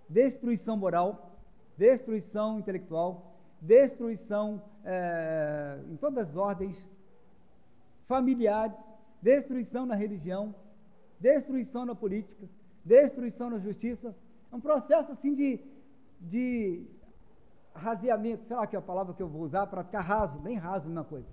Destruição 0.09 0.77
moral, 0.77 1.38
destruição 1.77 2.59
intelectual, 2.59 3.35
destruição 3.61 4.62
é, 4.85 5.79
em 5.90 5.97
todas 5.97 6.29
as 6.29 6.37
ordens, 6.37 6.88
familiares, 8.07 8.77
destruição 9.23 9.87
na 9.87 9.95
religião, 9.95 10.55
destruição 11.19 11.87
na 11.87 11.95
política, 11.95 12.47
destruição 12.85 13.49
na 13.49 13.59
justiça. 13.59 14.14
É 14.53 14.57
um 14.57 14.61
processo 14.61 15.12
assim 15.12 15.33
de, 15.33 15.59
de 16.21 16.87
raseamento, 17.75 18.45
sei 18.45 18.57
lá 18.57 18.67
que 18.67 18.77
é 18.77 18.79
a 18.79 18.83
palavra 18.83 19.14
que 19.14 19.23
eu 19.23 19.29
vou 19.29 19.43
usar 19.43 19.67
para 19.67 19.83
ficar 19.83 20.03
raso, 20.03 20.38
bem 20.38 20.57
raso, 20.57 20.88
uma 20.88 21.05
coisa 21.05 21.27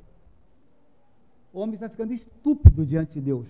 o 1.54 1.60
homem 1.60 1.76
está 1.76 1.90
ficando 1.90 2.14
estúpido 2.14 2.86
diante 2.86 3.14
de 3.14 3.22
Deus. 3.22 3.48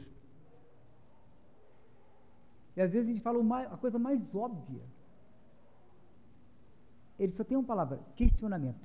E 2.75 2.81
às 2.81 2.91
vezes 2.91 3.07
a 3.07 3.13
gente 3.13 3.21
fala 3.21 3.39
a 3.65 3.77
coisa 3.77 3.99
mais 3.99 4.33
óbvia. 4.33 4.81
Ele 7.21 7.31
só 7.33 7.43
tem 7.43 7.55
uma 7.55 7.63
palavra: 7.63 7.99
questionamento. 8.15 8.83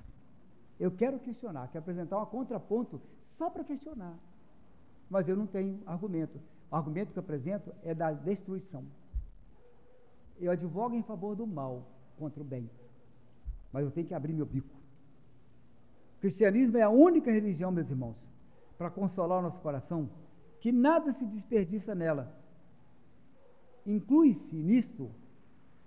Eu 0.78 0.90
quero 0.90 1.18
questionar, 1.18 1.68
quero 1.68 1.82
apresentar 1.82 2.20
um 2.20 2.26
contraponto 2.26 3.00
só 3.22 3.48
para 3.48 3.64
questionar. 3.64 4.14
Mas 5.08 5.26
eu 5.26 5.34
não 5.34 5.46
tenho 5.46 5.80
argumento. 5.86 6.38
O 6.70 6.76
argumento 6.76 7.12
que 7.12 7.18
eu 7.18 7.22
apresento 7.22 7.72
é 7.82 7.94
da 7.94 8.12
destruição. 8.12 8.84
Eu 10.38 10.52
advogo 10.52 10.94
em 10.94 11.02
favor 11.02 11.34
do 11.34 11.46
mal 11.46 11.86
contra 12.18 12.42
o 12.42 12.44
bem. 12.44 12.68
Mas 13.72 13.84
eu 13.84 13.90
tenho 13.90 14.06
que 14.06 14.12
abrir 14.12 14.34
meu 14.34 14.44
bico. 14.44 14.76
O 16.18 16.20
cristianismo 16.20 16.76
é 16.76 16.82
a 16.82 16.90
única 16.90 17.30
religião, 17.30 17.72
meus 17.72 17.88
irmãos, 17.88 18.16
para 18.76 18.90
consolar 18.90 19.38
o 19.38 19.42
nosso 19.42 19.60
coração, 19.60 20.10
que 20.60 20.70
nada 20.70 21.10
se 21.10 21.24
desperdiça 21.24 21.94
nela. 21.94 22.36
Inclui-se 23.86 24.54
nisto 24.54 25.10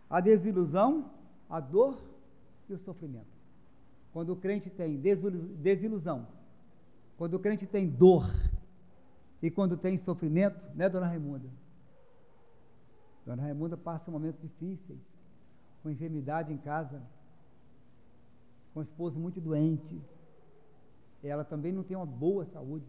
a 0.09 0.19
desilusão, 0.19 1.12
a 1.47 1.59
dor 1.59 2.08
e 2.73 2.75
o 2.75 2.79
sofrimento. 2.79 3.39
Quando 4.12 4.34
o 4.34 4.36
crente 4.36 4.69
tem 4.69 4.97
desilusão, 4.97 6.27
quando 7.17 7.36
o 7.36 7.39
crente 7.39 7.67
tem 7.67 7.88
dor 7.88 8.29
e 9.41 9.51
quando 9.51 9.77
tem 9.77 9.97
sofrimento, 9.97 10.60
né, 10.75 10.89
dona 10.89 11.08
Raimunda? 11.08 11.47
Dona 13.25 13.43
Raimunda 13.43 13.77
passa 13.77 14.10
momentos 14.10 14.41
difíceis, 14.41 14.99
com 15.84 15.89
enfermidade 15.89 16.51
em 16.51 16.58
casa, 16.58 17.01
com 18.73 18.79
o 18.79 18.84
esposo 18.84 19.19
muito 19.19 19.39
doente, 19.39 19.99
ela 21.23 21.43
também 21.43 21.71
não 21.71 21.84
tem 21.84 21.97
uma 21.97 22.05
boa 22.05 22.45
saúde. 22.45 22.88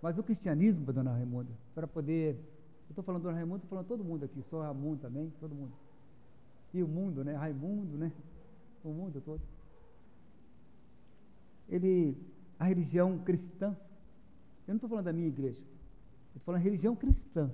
Mas 0.00 0.18
o 0.18 0.22
cristianismo, 0.22 0.92
dona 0.92 1.12
Raimunda, 1.12 1.50
para 1.74 1.86
poder. 1.86 2.34
Eu 2.34 2.90
estou 2.90 3.04
falando 3.04 3.22
dona 3.22 3.36
Raimunda, 3.36 3.56
estou 3.56 3.70
falando 3.70 3.86
todo 3.86 4.04
mundo 4.04 4.24
aqui, 4.24 4.42
sou 4.50 4.60
Raimundo 4.60 5.00
também, 5.00 5.32
todo 5.40 5.54
mundo. 5.54 5.72
E 6.72 6.82
o 6.82 6.88
mundo, 6.88 7.24
né? 7.24 7.34
Raimundo, 7.34 7.96
né? 7.96 8.12
O 8.84 8.92
mundo 8.92 9.20
todo. 9.20 9.40
Ele, 11.68 12.16
a 12.58 12.64
religião 12.64 13.18
cristã, 13.18 13.74
eu 14.68 14.72
não 14.72 14.76
estou 14.76 14.90
falando 14.90 15.06
da 15.06 15.12
minha 15.12 15.26
igreja, 15.26 15.60
eu 15.60 16.36
estou 16.36 16.42
falando 16.44 16.60
da 16.60 16.64
religião 16.64 16.94
cristã. 16.94 17.50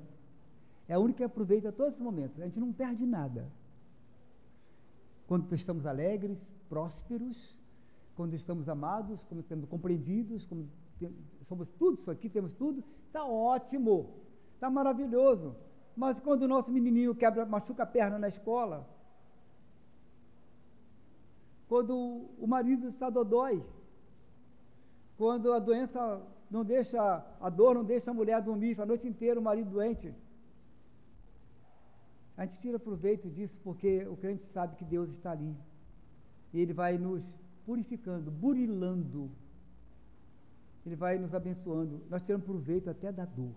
É 0.88 0.94
a 0.94 0.98
única 0.98 1.18
que 1.18 1.24
aproveita 1.24 1.70
todos 1.70 1.92
esses 1.92 2.02
momentos. 2.02 2.40
A 2.40 2.44
gente 2.46 2.58
não 2.58 2.72
perde 2.72 3.06
nada. 3.06 3.48
Quando 5.28 5.54
estamos 5.54 5.86
alegres, 5.86 6.50
prósperos, 6.68 7.56
quando 8.16 8.34
estamos 8.34 8.68
amados, 8.68 9.22
quando 9.28 9.40
estamos 9.40 9.68
compreendidos, 9.68 10.44
como 10.46 10.68
somos 11.48 11.68
tudo 11.78 11.98
isso 11.98 12.10
aqui, 12.10 12.28
temos 12.28 12.52
tudo, 12.54 12.82
está 13.06 13.24
ótimo, 13.24 14.10
está 14.54 14.68
maravilhoso. 14.68 15.54
Mas 15.96 16.18
quando 16.18 16.42
o 16.42 16.48
nosso 16.48 16.72
menininho 16.72 17.14
quebra, 17.14 17.46
machuca 17.46 17.84
a 17.84 17.86
perna 17.86 18.18
na 18.18 18.28
escola, 18.28 18.86
quando 21.70 21.94
o 22.36 22.46
marido 22.48 22.88
está 22.88 23.08
dodói, 23.08 23.64
quando 25.16 25.52
a 25.52 25.60
doença 25.60 26.00
não 26.50 26.64
deixa, 26.64 27.00
a 27.40 27.48
dor 27.48 27.76
não 27.76 27.84
deixa 27.84 28.10
a 28.10 28.14
mulher 28.14 28.42
dormir 28.42 28.80
a 28.80 28.84
noite 28.84 29.06
inteira, 29.06 29.38
o 29.38 29.42
marido 29.42 29.70
doente. 29.70 30.12
A 32.36 32.44
gente 32.44 32.58
tira 32.58 32.76
proveito 32.76 33.30
disso 33.30 33.56
porque 33.62 34.04
o 34.08 34.16
crente 34.16 34.42
sabe 34.42 34.74
que 34.74 34.84
Deus 34.84 35.10
está 35.10 35.30
ali. 35.30 35.54
E 36.52 36.58
Ele 36.60 36.72
vai 36.72 36.98
nos 36.98 37.22
purificando, 37.64 38.32
burilando. 38.32 39.30
Ele 40.84 40.96
vai 40.96 41.18
nos 41.18 41.32
abençoando. 41.32 42.00
Nós 42.10 42.24
tiramos 42.24 42.44
proveito 42.44 42.90
até 42.90 43.12
da 43.12 43.26
dor. 43.26 43.54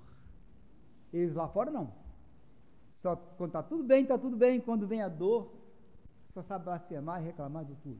Eles 1.11 1.33
lá 1.33 1.47
fora 1.47 1.71
não. 1.71 1.91
Só 3.01 3.15
quando 3.37 3.49
está 3.49 3.63
tudo 3.63 3.83
bem, 3.83 4.03
está 4.03 4.19
tudo 4.19 4.37
bem. 4.37 4.61
Quando 4.61 4.85
vem 4.85 5.01
a 5.01 5.09
dor, 5.09 5.62
só 6.33 6.41
sabe 6.41 6.65
blasfemar 6.65 7.21
e 7.21 7.25
reclamar 7.25 7.63
de 7.65 7.75
tudo. 7.75 7.99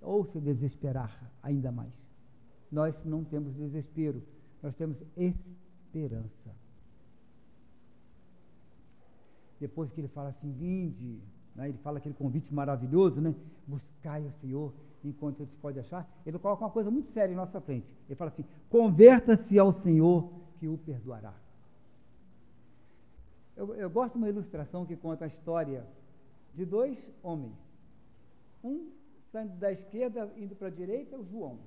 Ou 0.00 0.24
se 0.24 0.40
desesperar 0.40 1.30
ainda 1.42 1.72
mais. 1.72 1.92
Nós 2.70 3.04
não 3.04 3.24
temos 3.24 3.54
desespero, 3.54 4.22
nós 4.62 4.74
temos 4.74 5.02
esperança. 5.16 6.50
Depois 9.58 9.90
que 9.92 10.00
ele 10.00 10.08
fala 10.08 10.28
assim, 10.30 10.52
vinde, 10.52 11.20
né, 11.54 11.68
ele 11.68 11.78
fala 11.78 11.98
aquele 11.98 12.14
convite 12.14 12.52
maravilhoso, 12.52 13.20
né? 13.20 13.34
Buscai 13.66 14.22
o 14.26 14.32
Senhor 14.32 14.72
enquanto 15.04 15.40
ele 15.40 15.50
se 15.50 15.56
pode 15.56 15.78
achar, 15.78 16.08
ele 16.24 16.38
coloca 16.38 16.64
uma 16.64 16.70
coisa 16.70 16.90
muito 16.90 17.10
séria 17.10 17.32
em 17.32 17.36
nossa 17.36 17.60
frente. 17.60 17.86
Ele 18.08 18.16
fala 18.16 18.30
assim: 18.30 18.44
converta-se 18.70 19.58
ao 19.58 19.70
Senhor 19.70 20.30
que 20.58 20.66
o 20.66 20.78
perdoará. 20.78 21.34
Eu, 23.56 23.74
eu 23.74 23.88
gosto 23.88 24.14
de 24.14 24.18
uma 24.18 24.28
ilustração 24.28 24.84
que 24.84 24.96
conta 24.96 25.24
a 25.24 25.28
história 25.28 25.86
de 26.54 26.64
dois 26.64 27.10
homens. 27.22 27.56
Um 28.62 28.90
saindo 29.30 29.56
da 29.56 29.72
esquerda, 29.72 30.32
indo 30.36 30.54
para 30.54 30.68
a 30.68 30.70
direita, 30.70 31.18
o 31.18 31.24
João. 31.24 31.58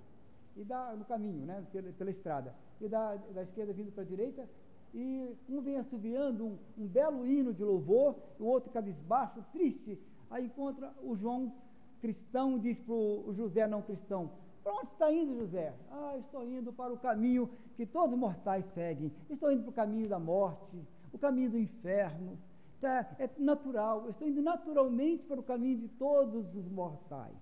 E 0.56 0.64
dá 0.64 0.96
no 0.96 1.06
caminho, 1.06 1.46
né, 1.46 1.64
pela, 1.72 1.92
pela 1.92 2.10
estrada. 2.10 2.56
E 2.82 2.88
da, 2.88 3.16
da 3.16 3.44
esquerda 3.44 3.74
vindo 3.74 3.92
para 3.92 4.04
a 4.04 4.08
direita, 4.08 4.48
e 4.94 5.36
um 5.50 5.62
vem 5.62 5.78
assoviando 5.78 6.46
um, 6.46 6.58
um 6.78 6.88
belo 6.88 7.28
hino 7.28 7.54
de 7.54 7.64
louvor, 7.64 8.16
o 8.40 8.46
outro 8.46 8.72
cabisbaixo, 8.72 9.44
triste. 9.52 10.00
Aí 10.30 10.46
encontra 10.46 10.94
o 11.04 11.16
João 11.16 11.54
cristão, 12.00 12.58
diz 12.58 12.80
para 12.80 12.94
o 12.94 13.34
José 13.36 13.68
não 13.68 13.82
cristão: 13.82 14.32
Para 14.64 14.74
onde 14.74 14.92
está 14.94 15.12
indo, 15.12 15.40
José? 15.40 15.74
Ah, 15.92 16.16
estou 16.18 16.46
indo 16.46 16.72
para 16.72 16.94
o 16.94 16.98
caminho 16.98 17.50
que 17.76 17.86
todos 17.86 18.14
os 18.14 18.20
mortais 18.20 18.66
seguem. 18.74 19.12
Estou 19.30 19.52
indo 19.52 19.64
para 19.64 19.72
o 19.72 19.74
caminho 19.74 20.08
da 20.08 20.20
morte, 20.20 20.78
o 21.12 21.18
caminho 21.18 21.52
do 21.52 21.60
inferno. 21.60 22.38
Tá, 22.80 23.16
é 23.18 23.30
natural, 23.40 24.04
eu 24.06 24.12
estou 24.12 24.28
indo 24.28 24.42
naturalmente 24.42 25.24
para 25.24 25.40
o 25.40 25.44
caminho 25.44 25.80
de 25.80 25.88
todos 25.88 26.56
os 26.56 26.68
mortais. 26.68 27.36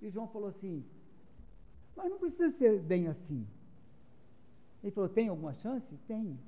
E 0.00 0.08
João 0.08 0.28
falou 0.28 0.48
assim: 0.48 0.84
Mas 1.96 2.10
não 2.10 2.18
precisa 2.18 2.50
ser 2.52 2.80
bem 2.80 3.08
assim. 3.08 3.46
Ele 4.82 4.92
falou: 4.92 5.10
Tem 5.10 5.28
alguma 5.28 5.52
chance? 5.54 5.96
Tem. 6.06 6.38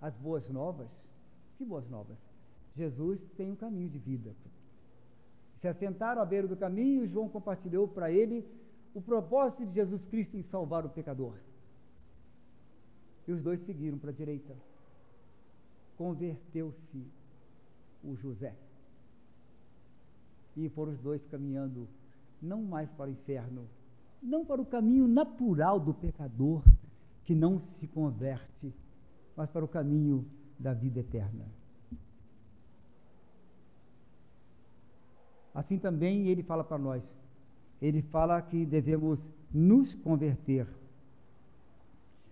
As 0.00 0.14
boas 0.16 0.48
novas. 0.48 0.88
Que 1.56 1.64
boas 1.64 1.88
novas? 1.88 2.16
Jesus 2.76 3.24
tem 3.36 3.50
um 3.50 3.56
caminho 3.56 3.88
de 3.88 3.98
vida. 3.98 4.34
Se 5.60 5.66
assentaram 5.66 6.22
à 6.22 6.24
beira 6.24 6.46
do 6.46 6.56
caminho 6.56 7.04
e 7.04 7.08
João 7.08 7.28
compartilhou 7.28 7.88
para 7.88 8.12
ele 8.12 8.46
o 8.94 9.00
propósito 9.00 9.66
de 9.66 9.72
Jesus 9.72 10.04
Cristo 10.04 10.36
em 10.36 10.42
salvar 10.42 10.86
o 10.86 10.88
pecador. 10.88 11.34
E 13.26 13.32
os 13.32 13.42
dois 13.42 13.60
seguiram 13.62 13.98
para 13.98 14.10
a 14.10 14.14
direita. 14.14 14.54
Converteu-se 15.98 17.04
o 18.02 18.14
José. 18.16 18.54
E 20.56 20.68
foram 20.70 20.92
os 20.92 21.00
dois 21.00 21.22
caminhando 21.26 21.86
não 22.40 22.62
mais 22.62 22.88
para 22.92 23.10
o 23.10 23.12
inferno, 23.12 23.66
não 24.22 24.44
para 24.44 24.62
o 24.62 24.66
caminho 24.66 25.06
natural 25.06 25.78
do 25.78 25.92
pecador, 25.92 26.62
que 27.24 27.34
não 27.34 27.58
se 27.58 27.86
converte, 27.88 28.72
mas 29.36 29.50
para 29.50 29.64
o 29.64 29.68
caminho 29.68 30.24
da 30.58 30.72
vida 30.72 31.00
eterna. 31.00 31.44
Assim 35.54 35.78
também 35.78 36.28
ele 36.28 36.42
fala 36.42 36.62
para 36.62 36.78
nós. 36.78 37.04
Ele 37.82 38.00
fala 38.00 38.40
que 38.40 38.64
devemos 38.64 39.30
nos 39.52 39.94
converter. 39.94 40.68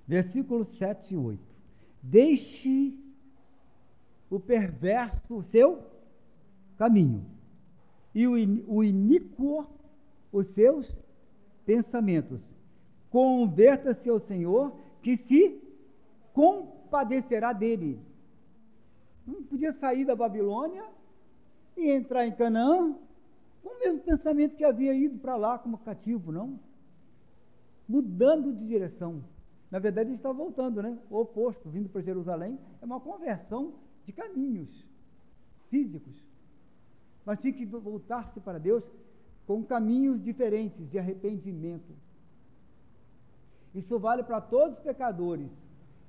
Versículo 0.06 0.64
7 0.64 1.14
e 1.14 1.16
8. 1.16 1.42
Deixe 2.02 2.96
o 4.30 4.40
perverso 4.40 5.36
o 5.36 5.42
seu 5.42 5.82
caminho, 6.76 7.24
e 8.14 8.26
o 8.26 8.82
iníquo 8.82 9.66
os 10.32 10.46
seus 10.48 10.94
pensamentos. 11.64 12.40
Converta-se 13.10 14.08
ao 14.08 14.18
Senhor 14.18 14.72
que 15.02 15.16
se 15.16 15.60
compadecerá 16.32 17.52
dele. 17.52 18.00
Não 19.26 19.42
podia 19.42 19.72
sair 19.72 20.04
da 20.04 20.14
Babilônia 20.14 20.84
e 21.76 21.90
entrar 21.90 22.26
em 22.26 22.32
Canaã 22.32 22.94
com 23.62 23.68
o 23.70 23.78
mesmo 23.78 24.00
pensamento 24.00 24.56
que 24.56 24.64
havia 24.64 24.94
ido 24.94 25.18
para 25.18 25.36
lá 25.36 25.58
como 25.58 25.78
cativo, 25.78 26.30
não. 26.30 26.58
Mudando 27.88 28.52
de 28.52 28.66
direção. 28.66 29.24
Na 29.70 29.78
verdade, 29.78 30.10
ele 30.10 30.16
está 30.16 30.30
voltando, 30.32 30.82
né? 30.82 30.98
O 31.10 31.18
oposto, 31.18 31.68
vindo 31.68 31.88
para 31.88 32.00
Jerusalém, 32.00 32.58
é 32.80 32.84
uma 32.84 33.00
conversão 33.00 33.74
de 34.06 34.12
caminhos 34.12 34.86
físicos. 35.68 36.24
Mas 37.24 37.40
tinha 37.40 37.52
que 37.52 37.66
voltar-se 37.66 38.40
para 38.40 38.58
Deus 38.58 38.84
com 39.46 39.64
caminhos 39.64 40.22
diferentes 40.22 40.88
de 40.88 40.98
arrependimento. 40.98 41.92
Isso 43.74 43.98
vale 43.98 44.22
para 44.22 44.40
todos 44.40 44.78
os 44.78 44.82
pecadores 44.82 45.50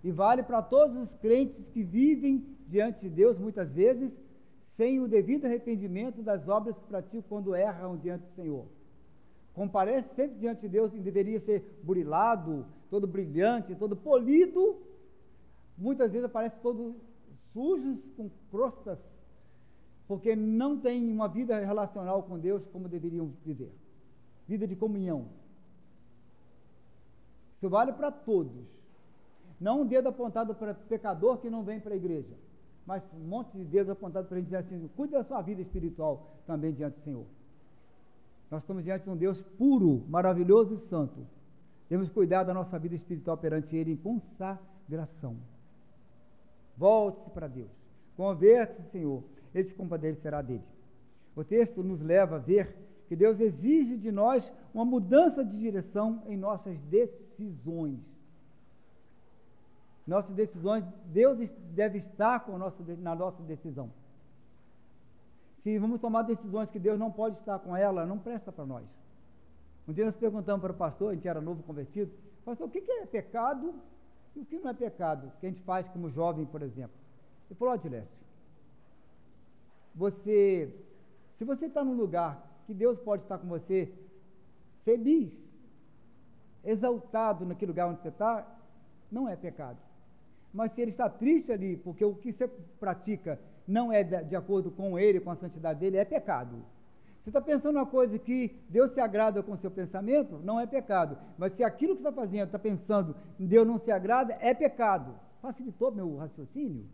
e 0.03 0.11
vale 0.11 0.43
para 0.43 0.61
todos 0.61 0.95
os 0.95 1.15
crentes 1.15 1.67
que 1.67 1.83
vivem 1.83 2.45
diante 2.67 3.01
de 3.01 3.09
Deus 3.09 3.37
muitas 3.37 3.69
vezes 3.71 4.11
sem 4.77 4.99
o 4.99 5.07
devido 5.07 5.45
arrependimento 5.45 6.21
das 6.21 6.47
obras 6.47 6.77
que 6.77 6.85
praticam 6.85 7.23
quando 7.27 7.55
erram 7.55 7.97
diante 7.97 8.25
do 8.25 8.35
Senhor. 8.35 8.65
Comparece 9.55 10.13
sempre 10.13 10.37
diante 10.37 10.61
de 10.61 10.69
Deus 10.69 10.93
e 10.93 10.99
deveria 10.99 11.39
ser 11.39 11.79
burilado, 11.81 12.63
todo 12.91 13.07
brilhante, 13.07 13.73
todo 13.73 13.95
polido. 13.95 14.79
Muitas 15.75 16.11
vezes 16.11 16.25
aparece 16.25 16.57
todos 16.61 16.95
sujos, 17.57 17.97
com 18.15 18.29
crostas, 18.51 18.99
porque 20.07 20.35
não 20.35 20.79
tem 20.79 21.11
uma 21.11 21.27
vida 21.27 21.57
relacional 21.57 22.21
com 22.21 22.37
Deus 22.37 22.63
como 22.67 22.87
deveriam 22.87 23.33
viver. 23.43 23.73
Vida 24.47 24.67
de 24.67 24.75
comunhão, 24.75 25.25
isso 27.55 27.67
vale 27.67 27.91
para 27.93 28.11
todos. 28.11 28.53
Não 29.59 29.81
um 29.81 29.87
dedo 29.87 30.07
apontado 30.07 30.53
para 30.53 30.75
pecador 30.75 31.39
que 31.39 31.49
não 31.49 31.63
vem 31.63 31.79
para 31.79 31.95
a 31.95 31.97
igreja, 31.97 32.35
mas 32.85 33.01
um 33.11 33.27
monte 33.27 33.57
de 33.57 33.65
dedos 33.65 33.89
apontados 33.89 34.29
para 34.29 34.37
a 34.37 34.39
gente 34.39 34.49
dizer 34.49 34.57
assim: 34.57 34.87
cuide 34.95 35.13
da 35.13 35.23
sua 35.23 35.41
vida 35.41 35.59
espiritual 35.59 36.37
também 36.45 36.71
diante 36.71 36.99
do 36.99 37.01
Senhor. 37.01 37.25
Nós 38.51 38.61
estamos 38.61 38.83
diante 38.83 39.05
de 39.05 39.09
um 39.09 39.17
Deus 39.17 39.41
puro, 39.57 40.05
maravilhoso 40.07 40.75
e 40.75 40.77
santo. 40.77 41.25
Temos 41.89 42.07
cuidar 42.07 42.43
da 42.43 42.53
nossa 42.53 42.77
vida 42.77 42.93
espiritual 42.93 43.35
perante 43.35 43.75
Ele 43.75 43.93
em 43.93 43.97
consagração. 43.97 45.35
Volte-se 46.77 47.29
para 47.31 47.47
Deus. 47.47 47.71
Converte-se, 48.15 48.89
Senhor. 48.89 49.23
Esse 49.53 49.73
compadecerá 49.73 50.41
dele. 50.41 50.63
O 51.35 51.43
texto 51.43 51.83
nos 51.83 52.01
leva 52.01 52.35
a 52.35 52.39
ver 52.39 52.75
que 53.07 53.15
Deus 53.15 53.39
exige 53.39 53.97
de 53.97 54.11
nós 54.11 54.51
uma 54.73 54.85
mudança 54.85 55.43
de 55.43 55.57
direção 55.57 56.21
em 56.27 56.37
nossas 56.37 56.79
decisões. 56.81 57.99
Nossas 60.05 60.35
decisões, 60.35 60.85
Deus 61.05 61.51
deve 61.73 61.97
estar 61.97 62.41
com 62.41 62.57
nossa, 62.57 62.81
na 62.97 63.15
nossa 63.15 63.41
decisão. 63.43 63.91
Se 65.63 65.77
vamos 65.77 65.99
tomar 65.99 66.21
decisões 66.23 66.71
que 66.71 66.79
Deus 66.79 66.97
não 66.97 67.11
pode 67.11 67.37
estar 67.39 67.59
com 67.59 67.75
ela, 67.75 68.05
não 68.05 68.17
presta 68.17 68.51
para 68.51 68.65
nós. 68.65 68.85
Um 69.87 69.93
dia 69.93 70.05
nós 70.05 70.15
perguntamos 70.15 70.61
para 70.61 70.71
o 70.71 70.75
pastor, 70.75 71.11
a 71.11 71.15
gente 71.15 71.27
era 71.27 71.41
novo 71.41 71.63
convertido, 71.63 72.11
pastor, 72.45 72.67
o 72.67 72.69
que 72.69 72.79
é 72.89 73.05
pecado 73.05 73.73
e 74.37 74.39
o 74.39 74.45
que 74.45 74.59
não 74.59 74.69
é 74.69 74.73
pecado, 74.73 75.31
que 75.39 75.47
a 75.47 75.49
gente 75.49 75.61
faz 75.61 75.89
como 75.89 76.11
jovem, 76.11 76.45
por 76.45 76.61
exemplo? 76.61 76.95
Ele 77.49 77.57
falou, 77.57 77.73
Adilécio, 77.73 78.15
você, 79.95 80.71
se 81.37 81.43
você 81.43 81.65
está 81.65 81.83
num 81.83 81.95
lugar 81.95 82.61
que 82.67 82.73
Deus 82.73 82.99
pode 82.99 83.23
estar 83.23 83.39
com 83.39 83.47
você 83.47 83.91
feliz, 84.85 85.35
exaltado 86.63 87.45
naquele 87.45 87.71
lugar 87.71 87.87
onde 87.87 88.01
você 88.01 88.09
está, 88.09 88.45
não 89.11 89.27
é 89.27 89.35
pecado. 89.35 89.79
Mas 90.53 90.71
se 90.73 90.81
ele 90.81 90.91
está 90.91 91.09
triste 91.09 91.51
ali, 91.51 91.75
porque 91.77 92.05
o 92.05 92.13
que 92.13 92.31
você 92.31 92.47
pratica 92.79 93.39
não 93.67 93.91
é 93.91 94.03
de 94.03 94.35
acordo 94.35 94.69
com 94.69 94.99
ele, 94.99 95.19
com 95.19 95.31
a 95.31 95.35
santidade 95.35 95.79
dele, 95.79 95.97
é 95.97 96.05
pecado. 96.05 96.63
Você 97.27 97.31
está 97.31 97.41
pensando 97.41 97.75
uma 97.75 97.85
coisa 97.85 98.17
que 98.17 98.55
Deus 98.69 98.93
se 98.93 99.01
agrada 99.01 99.43
com 99.43 99.51
o 99.51 99.57
seu 99.57 99.69
pensamento, 99.69 100.39
não 100.45 100.57
é 100.57 100.65
pecado. 100.65 101.17
Mas 101.37 101.51
se 101.51 101.61
aquilo 101.61 101.93
que 101.93 102.01
você 102.01 102.07
está 102.07 102.21
fazendo, 102.21 102.45
está 102.45 102.57
pensando, 102.57 103.17
Deus 103.37 103.67
não 103.67 103.77
se 103.77 103.91
agrada, 103.91 104.37
é 104.39 104.53
pecado. 104.53 105.13
Facilitou 105.41 105.91
meu 105.91 106.15
raciocínio? 106.15 106.85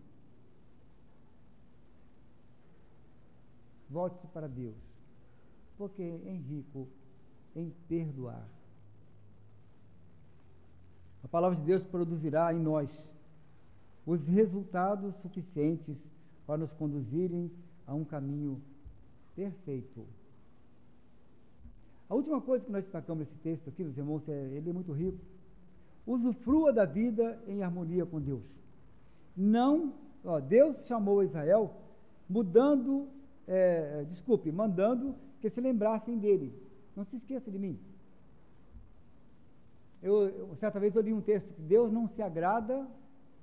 Volte-se 3.87 4.25
para 4.29 4.47
Deus 4.47 4.75
porque 5.77 6.01
é 6.01 6.31
rico 6.31 6.87
em 7.55 7.69
perdoar. 7.87 8.43
A 11.23 11.27
palavra 11.27 11.59
de 11.59 11.63
Deus 11.63 11.83
produzirá 11.83 12.51
em 12.51 12.59
nós 12.59 12.89
os 14.03 14.25
resultados 14.25 15.13
suficientes 15.17 16.11
para 16.47 16.57
nos 16.57 16.73
conduzirem 16.73 17.51
a 17.85 17.93
um 17.93 18.03
caminho 18.03 18.59
perfeito. 19.35 20.07
A 22.09 22.15
última 22.15 22.41
coisa 22.41 22.65
que 22.65 22.71
nós 22.71 22.83
destacamos 22.83 23.25
nesse 23.25 23.37
texto 23.39 23.69
aqui, 23.69 23.83
meus 23.83 23.97
irmãos, 23.97 24.27
é, 24.27 24.31
ele 24.31 24.69
é 24.69 24.73
muito 24.73 24.91
rico. 24.91 25.19
Usufrua 26.05 26.73
da 26.73 26.85
vida 26.85 27.41
em 27.47 27.63
harmonia 27.63 28.05
com 28.05 28.19
Deus. 28.19 28.43
Não, 29.35 29.93
ó, 30.23 30.39
Deus 30.39 30.85
chamou 30.85 31.23
Israel 31.23 31.73
mudando, 32.29 33.07
é, 33.47 34.03
desculpe, 34.09 34.51
mandando 34.51 35.15
que 35.39 35.49
se 35.49 35.61
lembrassem 35.61 36.17
dele. 36.17 36.53
Não 36.95 37.05
se 37.05 37.15
esqueça 37.15 37.49
de 37.49 37.57
mim. 37.57 37.79
Eu, 40.01 40.27
eu, 40.27 40.55
certa 40.57 40.79
vez 40.79 40.95
eu 40.95 41.01
li 41.01 41.13
um 41.13 41.21
texto 41.21 41.53
que 41.53 41.61
Deus 41.61 41.91
não 41.91 42.07
se 42.07 42.21
agrada 42.21 42.85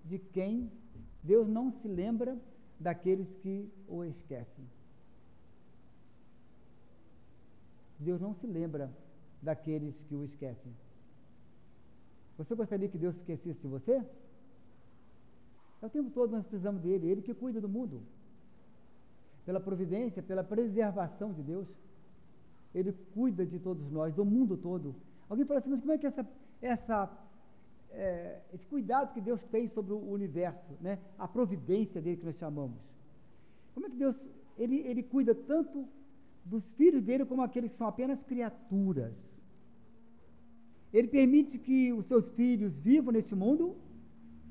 de 0.04 0.18
quem, 0.18 0.70
Deus 1.22 1.48
não 1.48 1.72
se 1.72 1.88
lembra 1.88 2.38
daqueles 2.78 3.34
que 3.36 3.70
o 3.88 4.04
esquecem. 4.04 4.64
Deus 8.00 8.20
não 8.20 8.34
se 8.34 8.46
lembra 8.46 8.90
daqueles 9.42 9.94
que 10.08 10.14
o 10.14 10.24
esquecem. 10.24 10.72
Você 12.38 12.54
gostaria 12.54 12.88
que 12.88 12.96
Deus 12.96 13.14
esquecesse 13.16 13.60
de 13.60 13.68
você? 13.68 14.02
É 15.82 15.86
o 15.86 15.90
tempo 15.90 16.10
todo 16.10 16.30
nós 16.30 16.46
precisamos 16.46 16.80
dele, 16.82 17.10
ele 17.10 17.22
que 17.22 17.34
cuida 17.34 17.60
do 17.60 17.68
mundo. 17.68 18.02
pela 19.44 19.58
providência, 19.58 20.22
pela 20.22 20.44
preservação 20.44 21.32
de 21.32 21.42
Deus. 21.42 21.66
Ele 22.74 22.92
cuida 23.14 23.44
de 23.44 23.58
todos 23.58 23.90
nós, 23.90 24.14
do 24.14 24.24
mundo 24.24 24.56
todo. 24.56 24.94
Alguém 25.28 25.44
fala 25.44 25.58
assim, 25.58 25.70
mas 25.70 25.80
como 25.80 25.92
é 25.92 25.98
que 25.98 26.06
essa, 26.06 26.24
essa, 26.62 27.10
é, 27.90 28.40
esse 28.52 28.64
cuidado 28.66 29.12
que 29.12 29.20
Deus 29.20 29.42
tem 29.44 29.66
sobre 29.66 29.92
o 29.92 29.98
universo, 29.98 30.72
né? 30.80 30.98
a 31.18 31.26
providência 31.26 32.00
dele 32.00 32.18
que 32.18 32.26
nós 32.26 32.36
chamamos? 32.36 32.78
Como 33.74 33.86
é 33.86 33.90
que 33.90 33.96
Deus, 33.96 34.22
ele, 34.56 34.76
ele 34.86 35.02
cuida 35.02 35.34
tanto 35.34 35.88
dos 36.44 36.72
filhos 36.72 37.02
dele 37.02 37.24
como 37.24 37.42
aqueles 37.42 37.72
que 37.72 37.76
são 37.78 37.86
apenas 37.86 38.22
criaturas? 38.22 39.14
Ele 40.92 41.08
permite 41.08 41.58
que 41.58 41.92
os 41.92 42.06
seus 42.06 42.28
filhos 42.30 42.78
vivam 42.78 43.12
neste 43.12 43.34
mundo 43.34 43.76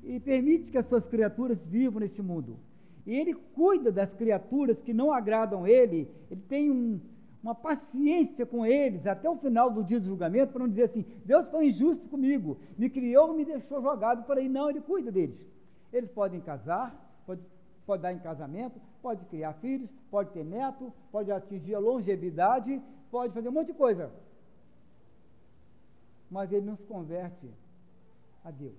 e 0.02 0.18
permite 0.18 0.70
que 0.70 0.78
as 0.78 0.86
suas 0.86 1.04
criaturas 1.06 1.62
vivam 1.64 2.00
neste 2.00 2.22
mundo. 2.22 2.58
E 3.06 3.14
ele 3.14 3.34
cuida 3.34 3.92
das 3.92 4.12
criaturas 4.14 4.80
que 4.80 4.92
não 4.94 5.12
agradam 5.12 5.66
ele, 5.66 6.08
ele 6.30 6.40
tem 6.48 6.70
um, 6.70 7.00
uma 7.42 7.54
paciência 7.54 8.46
com 8.46 8.64
eles 8.64 9.06
até 9.06 9.28
o 9.28 9.36
final 9.36 9.70
do 9.70 9.82
dia 9.82 9.98
do 9.98 10.06
julgamento, 10.06 10.52
para 10.52 10.62
não 10.62 10.68
dizer 10.68 10.84
assim: 10.84 11.04
Deus 11.24 11.48
foi 11.50 11.68
injusto 11.68 12.08
comigo, 12.08 12.58
me 12.78 12.88
criou, 12.88 13.34
me 13.34 13.44
deixou 13.44 13.82
jogado 13.82 14.24
por 14.24 14.38
aí. 14.38 14.48
Não, 14.48 14.70
ele 14.70 14.80
cuida 14.80 15.10
deles. 15.10 15.38
Eles 15.92 16.10
podem 16.10 16.40
casar, 16.40 16.94
pode, 17.26 17.42
pode 17.90 18.02
dar 18.04 18.12
em 18.12 18.20
casamento, 18.20 18.80
pode 19.02 19.24
criar 19.24 19.52
filhos, 19.54 19.90
pode 20.12 20.30
ter 20.30 20.44
neto, 20.44 20.92
pode 21.10 21.32
atingir 21.32 21.74
a 21.74 21.80
longevidade, 21.80 22.80
pode 23.10 23.34
fazer 23.34 23.48
um 23.48 23.52
monte 23.52 23.72
de 23.72 23.78
coisa. 23.84 24.12
Mas 26.30 26.52
ele 26.52 26.66
não 26.66 26.76
se 26.76 26.84
converte 26.84 27.48
a 28.44 28.50
Deus. 28.52 28.78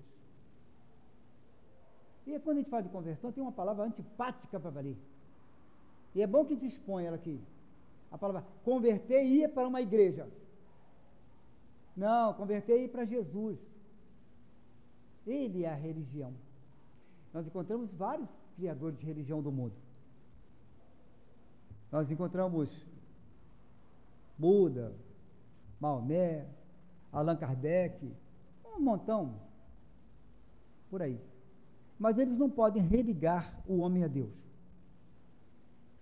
E 2.26 2.38
quando 2.38 2.56
a 2.56 2.60
gente 2.60 2.70
fala 2.70 2.84
de 2.84 2.88
conversão, 2.88 3.30
tem 3.30 3.42
uma 3.42 3.52
palavra 3.52 3.84
antipática 3.84 4.58
para 4.58 4.70
valer. 4.70 4.96
E 6.14 6.22
é 6.22 6.26
bom 6.26 6.46
que 6.46 6.54
a 6.54 6.56
gente 6.56 6.74
expõe 6.74 7.04
ela 7.04 7.16
aqui. 7.16 7.38
A 8.10 8.16
palavra 8.16 8.42
converter 8.64 9.24
ia 9.24 9.46
para 9.46 9.68
uma 9.68 9.82
igreja. 9.82 10.26
Não, 11.94 12.32
converter 12.32 12.80
ia 12.80 12.88
para 12.88 13.04
Jesus. 13.04 13.58
Ele 15.26 15.64
é 15.64 15.68
a 15.68 15.74
religião. 15.74 16.32
Nós 17.34 17.46
encontramos 17.46 17.90
vários 17.92 18.28
criadores 18.52 18.98
de 18.98 19.06
religião 19.06 19.42
do 19.42 19.50
mundo. 19.50 19.74
Nós 21.90 22.10
encontramos 22.10 22.70
Buda, 24.38 24.92
Maomé, 25.78 26.46
Allan 27.12 27.36
Kardec, 27.36 28.10
um 28.64 28.80
montão 28.80 29.34
por 30.90 31.02
aí. 31.02 31.20
Mas 31.98 32.18
eles 32.18 32.38
não 32.38 32.50
podem 32.50 32.82
religar 32.82 33.62
o 33.66 33.78
homem 33.78 34.04
a 34.04 34.08
Deus. 34.08 34.32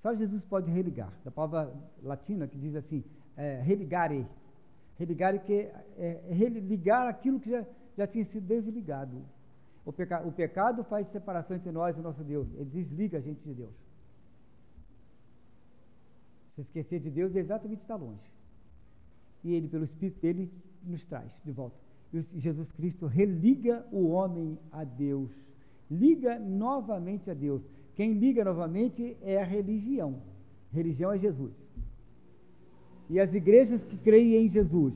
Só 0.00 0.14
Jesus 0.14 0.44
pode 0.44 0.70
religar. 0.70 1.12
Da 1.24 1.30
palavra 1.30 1.74
latina 2.02 2.46
que 2.46 2.56
diz 2.56 2.74
assim, 2.74 3.04
é, 3.36 3.60
religare. 3.60 4.26
Religare 4.98 5.40
que 5.40 5.52
é, 5.52 6.22
é 6.28 6.32
religar 6.32 7.06
aquilo 7.06 7.40
que 7.40 7.50
já, 7.50 7.66
já 7.96 8.06
tinha 8.06 8.24
sido 8.24 8.46
desligado. 8.46 9.22
O, 9.90 9.92
peca, 9.92 10.24
o 10.24 10.30
pecado 10.30 10.84
faz 10.84 11.08
separação 11.08 11.56
entre 11.56 11.72
nós 11.72 11.98
e 11.98 12.00
nosso 12.00 12.22
Deus. 12.22 12.46
Ele 12.54 12.70
desliga 12.70 13.18
a 13.18 13.20
gente 13.20 13.42
de 13.42 13.52
Deus. 13.52 13.74
Se 16.54 16.60
esquecer 16.60 17.00
de 17.00 17.10
Deus 17.10 17.34
exatamente 17.34 17.80
estar 17.80 17.96
longe. 17.96 18.30
E 19.42 19.52
ele, 19.52 19.66
pelo 19.66 19.82
Espírito 19.82 20.20
dele, 20.20 20.48
nos 20.84 21.04
traz 21.04 21.36
de 21.44 21.50
volta. 21.50 21.76
E 22.12 22.22
Jesus 22.38 22.70
Cristo 22.70 23.06
religa 23.06 23.84
o 23.90 24.10
homem 24.10 24.56
a 24.70 24.84
Deus. 24.84 25.32
Liga 25.90 26.38
novamente 26.38 27.28
a 27.28 27.34
Deus. 27.34 27.60
Quem 27.96 28.12
liga 28.12 28.44
novamente 28.44 29.16
é 29.22 29.42
a 29.42 29.44
religião. 29.44 30.22
Religião 30.72 31.10
é 31.10 31.18
Jesus. 31.18 31.52
E 33.08 33.18
as 33.18 33.34
igrejas 33.34 33.82
que 33.82 33.96
creem 33.96 34.46
em 34.46 34.48
Jesus, 34.48 34.94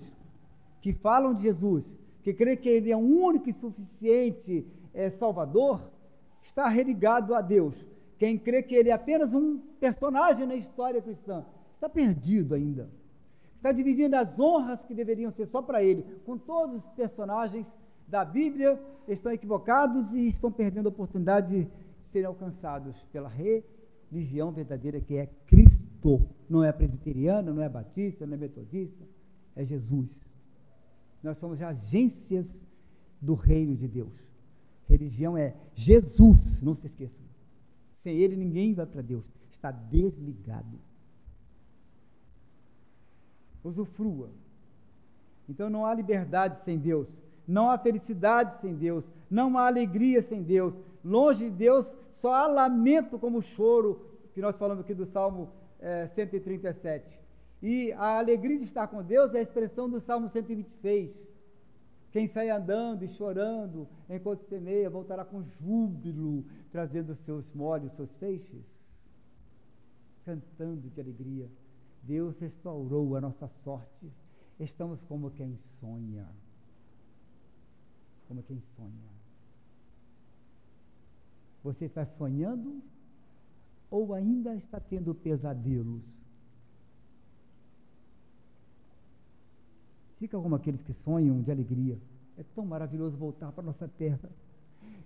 que 0.81 0.93
falam 0.93 1.35
de 1.35 1.43
Jesus, 1.43 1.99
que 2.23 2.33
creem 2.33 2.57
que 2.57 2.69
Ele 2.69 2.93
é 2.93 2.97
único 2.97 3.51
e 3.51 3.53
suficiente 3.53 4.65
é, 4.95 5.11
Salvador, 5.11 5.91
está 6.41 6.69
religado 6.69 7.35
a 7.35 7.41
Deus. 7.41 7.75
Quem 8.19 8.39
crê 8.39 8.63
que 8.63 8.75
Ele 8.75 8.91
é 8.91 8.93
apenas 8.93 9.35
um 9.35 9.59
personagem 9.81 10.47
na 10.47 10.55
história 10.55 11.03
cristã, 11.03 11.45
está 11.75 11.89
perdido 11.89 12.55
ainda. 12.55 12.89
Está 13.57 13.73
dividindo 13.73 14.15
as 14.17 14.39
honras 14.39 14.85
que 14.85 14.95
deveriam 14.95 15.31
ser 15.31 15.47
só 15.47 15.61
para 15.61 15.83
Ele, 15.83 16.03
com 16.25 16.39
todos 16.39 16.85
os 16.85 16.91
personagens 16.91 17.67
da 18.07 18.25
Bíblia, 18.25 18.81
estão 19.09 19.33
equivocados 19.33 20.13
e 20.13 20.29
estão 20.29 20.53
perdendo 20.53 20.87
a 20.87 20.91
oportunidade 20.91 21.65
de 21.65 21.71
serem 22.13 22.27
alcançados 22.27 22.95
pela 23.13 23.29
religião 23.29 24.53
verdadeira 24.53 25.01
que 25.01 25.17
é 25.17 25.27
Cristo. 25.47 26.23
Não 26.49 26.63
é 26.63 26.71
presbiteriano, 26.71 27.55
não 27.55 27.63
é 27.63 27.69
batista, 27.69 28.27
não 28.27 28.35
é 28.35 28.37
metodista, 28.37 29.03
é 29.57 29.65
Jesus. 29.65 30.21
Nós 31.23 31.39
somos 31.39 31.61
agências 31.63 32.63
do 33.21 33.35
reino 33.35 33.75
de 33.75 33.89
Deus. 33.89 34.24
Religião 34.89 35.37
é 35.37 35.55
Jesus, 35.75 36.61
não 36.63 36.75
se 36.75 36.87
esqueçam. 36.87 37.25
Sem 38.03 38.17
ele 38.17 38.37
ninguém 38.37 38.75
vai 38.75 38.87
para 38.87 39.03
Deus. 39.03 39.25
Está 39.51 39.71
desligado. 39.71 40.79
Usufrua. 43.63 44.31
Então 45.49 45.71
não 45.71 45.87
há 45.87 45.95
liberdade 45.95 46.59
sem 46.61 46.79
Deus. 46.79 47.19
Não 47.47 47.71
há 47.71 47.79
felicidade 47.79 48.55
sem 48.55 48.75
Deus. 48.75 49.09
Não 49.31 49.57
há 49.59 49.67
alegria 49.67 50.23
sem 50.23 50.43
Deus. 50.43 50.75
Longe 51.03 51.51
de 51.51 51.57
Deus 51.57 51.91
só 52.13 52.33
há 52.35 52.47
lamento 52.47 53.19
como 53.19 53.43
choro, 53.43 54.01
que 54.33 54.41
nós 54.41 54.57
falamos 54.57 54.85
aqui 54.85 54.95
do 54.95 55.07
Salmo 55.07 55.51
é, 55.81 56.07
137. 56.09 57.21
E 57.63 57.93
a 57.93 58.19
alegria 58.19 58.59
de 58.59 58.65
estar 58.65 58.87
com 58.89 59.03
Deus 59.03 59.35
é 59.35 59.39
a 59.39 59.43
expressão 59.43 59.89
do 59.89 60.01
Salmo 60.01 60.29
126. 60.29 61.34
Quem 62.15 62.29
sai 62.29 62.49
andando 62.49 63.05
e 63.05 63.09
chorando 63.09 63.89
enquanto 64.09 64.45
semeia, 64.45 64.89
voltará 64.89 65.25
com 65.25 65.43
júbilo, 65.43 66.45
trazendo 66.71 67.17
seus 67.17 67.53
molhos, 67.53 67.93
seus 67.93 68.09
feixes, 68.19 68.65
cantando 70.25 70.89
de 70.89 71.01
alegria. 71.01 71.51
Deus 72.05 72.39
restaurou 72.39 73.17
a 73.17 73.21
nossa 73.21 73.49
sorte. 73.65 74.13
Estamos 74.61 75.03
como 75.03 75.33
quem 75.33 75.59
sonha. 75.81 76.29
Como 78.29 78.45
quem 78.45 78.63
sonha. 78.77 79.11
Você 81.65 81.87
está 81.87 82.07
sonhando 82.07 82.81
ou 83.91 84.15
ainda 84.15 84.55
está 84.55 84.79
tendo 84.79 85.17
pesadelos? 85.17 86.24
Fica 90.25 90.41
como 90.41 90.55
aqueles 90.55 90.83
que 90.83 90.95
sonham 90.95 91.43
de 91.43 91.51
alegria. 91.51 91.99
É 92.39 92.43
tão 92.55 92.65
maravilhoso 92.65 93.15
voltar 93.15 93.53
para 93.53 93.63
a 93.63 93.67
nossa 93.67 93.87
terra, 93.87 94.31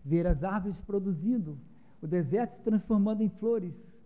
ver 0.04 0.28
as 0.28 0.44
árvores 0.44 0.80
produzindo, 0.80 1.58
o 2.00 2.06
deserto 2.06 2.52
se 2.52 2.60
transformando 2.60 3.20
em 3.20 3.28
flores. 3.28 3.98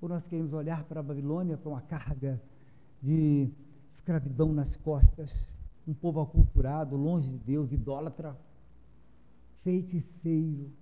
Ou 0.00 0.08
nós 0.08 0.24
queremos 0.24 0.54
olhar 0.54 0.82
para 0.84 1.00
a 1.00 1.02
Babilônia, 1.02 1.58
para 1.58 1.68
uma 1.68 1.82
carga 1.82 2.40
de 3.02 3.50
escravidão 3.90 4.50
nas 4.50 4.76
costas, 4.76 5.30
um 5.86 5.92
povo 5.92 6.18
aculturado, 6.22 6.96
longe 6.96 7.28
de 7.28 7.36
Deus, 7.36 7.70
idólatra 7.70 8.34
feiticeiro. 9.62 10.72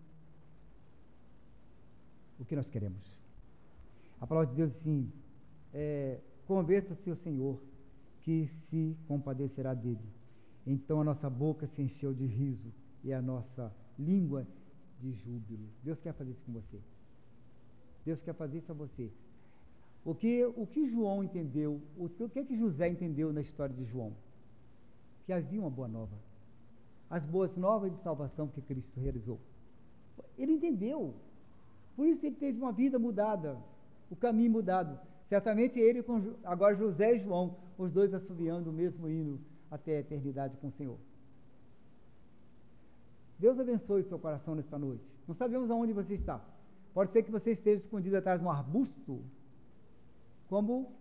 O 2.39 2.45
que 2.45 2.55
nós 2.55 2.71
queremos? 2.71 3.03
A 4.21 4.27
palavra 4.29 4.51
de 4.51 4.55
Deus 4.55 4.71
assim: 4.71 5.11
é, 5.75 6.21
converta-se 6.51 7.09
ao 7.09 7.15
Senhor, 7.15 7.63
que 8.23 8.49
se 8.49 8.97
compadecerá 9.07 9.73
dele. 9.73 10.09
Então 10.67 11.01
a 11.01 11.05
nossa 11.05 11.31
boca 11.31 11.69
se 11.69 11.81
encheu 11.81 12.13
de 12.13 12.27
riso 12.27 12.73
e 13.05 13.13
a 13.13 13.23
nossa 13.23 13.73
língua 13.97 14.45
de 15.01 15.13
júbilo. 15.13 15.69
Deus 15.85 16.01
quer 16.01 16.13
fazer 16.13 16.33
isso 16.33 16.43
com 16.45 16.53
você. 16.53 16.81
Deus 18.05 18.21
quer 18.21 18.35
fazer 18.35 18.59
isso 18.59 18.73
a 18.73 18.75
você. 18.75 19.09
O 20.05 20.13
que, 20.13 20.45
o 20.45 20.67
que 20.67 20.91
João 20.91 21.23
entendeu, 21.23 21.81
o, 21.97 22.07
o 22.07 22.29
que, 22.29 22.45
que 22.45 22.59
José 22.59 22.89
entendeu 22.89 23.33
na 23.33 23.41
história 23.41 23.75
de 23.75 23.85
João? 23.85 24.13
Que 25.27 25.33
havia 25.33 25.61
uma 25.61 25.71
boa 25.71 25.87
nova 25.87 26.19
as 27.09 27.25
boas 27.25 27.57
novas 27.57 27.93
de 27.93 28.01
salvação 28.03 28.47
que 28.49 28.61
Cristo 28.63 28.99
realizou. 29.01 29.41
Ele 30.39 30.53
entendeu. 30.53 31.13
Por 31.97 32.07
isso 32.07 32.25
ele 32.25 32.37
teve 32.37 32.59
uma 32.59 32.73
vida 32.73 33.01
mudada, 33.01 33.57
o 34.09 34.17
caminho 34.17 34.53
mudado. 34.53 34.97
Certamente 35.31 35.79
ele, 35.79 36.03
com, 36.03 36.35
agora 36.45 36.75
José 36.75 37.15
e 37.15 37.21
João, 37.21 37.57
os 37.79 37.91
dois 37.93 38.13
assobiando 38.13 38.69
o 38.69 38.73
mesmo 38.73 39.09
hino 39.09 39.41
até 39.71 39.97
a 39.97 40.01
eternidade 40.01 40.57
com 40.59 40.67
o 40.67 40.73
Senhor. 40.73 40.99
Deus 43.39 43.59
abençoe 43.59 44.03
o 44.03 44.09
seu 44.09 44.19
coração 44.19 44.57
nesta 44.57 44.77
noite. 44.77 45.05
Não 45.29 45.35
sabemos 45.35 45.71
aonde 45.71 45.93
você 45.93 46.15
está. 46.15 46.45
Pode 46.93 47.13
ser 47.13 47.23
que 47.23 47.31
você 47.31 47.53
esteja 47.53 47.79
escondido 47.79 48.17
atrás 48.17 48.41
de 48.41 48.47
um 48.47 48.51
arbusto, 48.51 49.23
como 50.49 50.93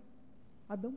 Adão. 0.69 0.93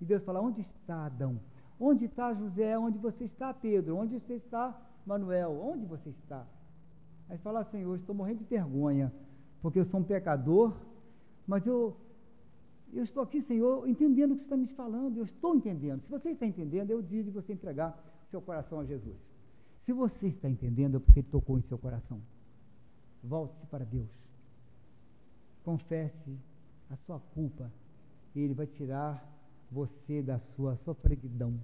E 0.00 0.04
Deus 0.04 0.22
fala: 0.22 0.42
Onde 0.42 0.60
está 0.60 1.06
Adão? 1.06 1.40
Onde 1.80 2.04
está 2.04 2.34
José? 2.34 2.78
Onde 2.78 2.98
você 2.98 3.24
está, 3.24 3.54
Pedro? 3.54 3.96
Onde 3.96 4.20
você 4.20 4.34
está, 4.34 4.78
Manuel? 5.06 5.58
Onde 5.58 5.86
você 5.86 6.10
está? 6.10 6.46
Aí 7.30 7.38
fala, 7.38 7.64
Senhor, 7.64 7.96
estou 7.96 8.14
morrendo 8.14 8.40
de 8.40 8.44
vergonha. 8.44 9.10
porque 9.62 9.78
eu 9.78 9.84
sou 9.84 10.00
um 10.00 10.04
pecador, 10.04 10.74
mas 11.46 11.66
eu, 11.66 11.96
eu 12.92 13.02
estou 13.02 13.22
aqui, 13.22 13.40
Senhor, 13.42 13.88
entendendo 13.88 14.32
o 14.32 14.34
que 14.34 14.42
você 14.42 14.46
está 14.46 14.56
me 14.56 14.66
falando, 14.68 15.18
eu 15.18 15.24
estou 15.24 15.54
entendendo. 15.54 16.02
Se 16.02 16.10
você 16.10 16.30
está 16.30 16.46
entendendo, 16.46 16.90
é 16.90 16.94
o 16.94 17.02
dia 17.02 17.22
de 17.22 17.30
você 17.30 17.52
entregar 17.52 17.98
seu 18.30 18.40
coração 18.40 18.80
a 18.80 18.84
Jesus. 18.84 19.16
Se 19.78 19.92
você 19.92 20.28
está 20.28 20.48
entendendo, 20.48 20.96
é 20.96 21.00
porque 21.00 21.20
ele 21.20 21.28
tocou 21.30 21.58
em 21.58 21.62
seu 21.62 21.78
coração. 21.78 22.20
Volte-se 23.22 23.66
para 23.66 23.84
Deus. 23.84 24.08
Confesse 25.64 26.38
a 26.90 26.96
sua 26.96 27.20
culpa. 27.34 27.70
E 28.34 28.40
Ele 28.40 28.54
vai 28.54 28.66
tirar 28.66 29.26
você 29.70 30.22
da 30.22 30.38
sua 30.38 30.76
sofreguidão 30.76 31.58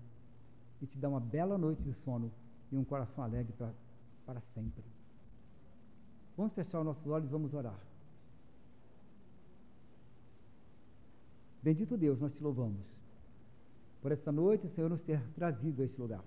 e 0.80 0.86
te 0.86 0.98
dar 0.98 1.08
uma 1.08 1.20
bela 1.20 1.56
noite 1.56 1.82
de 1.82 1.92
sono 1.92 2.30
e 2.70 2.76
um 2.76 2.84
coração 2.84 3.24
alegre 3.24 3.52
para 4.24 4.40
sempre. 4.54 4.84
Vamos 6.36 6.52
fechar 6.52 6.80
os 6.80 6.84
nossos 6.84 7.06
olhos 7.06 7.28
e 7.28 7.32
vamos 7.32 7.54
orar. 7.54 7.78
Bendito 11.66 11.96
Deus, 11.96 12.20
nós 12.20 12.32
te 12.32 12.40
louvamos. 12.44 12.86
Por 14.00 14.12
esta 14.12 14.30
noite, 14.30 14.66
o 14.66 14.68
Senhor 14.68 14.88
nos 14.88 15.00
ter 15.00 15.20
trazido 15.34 15.82
a 15.82 15.84
este 15.84 16.00
lugar. 16.00 16.22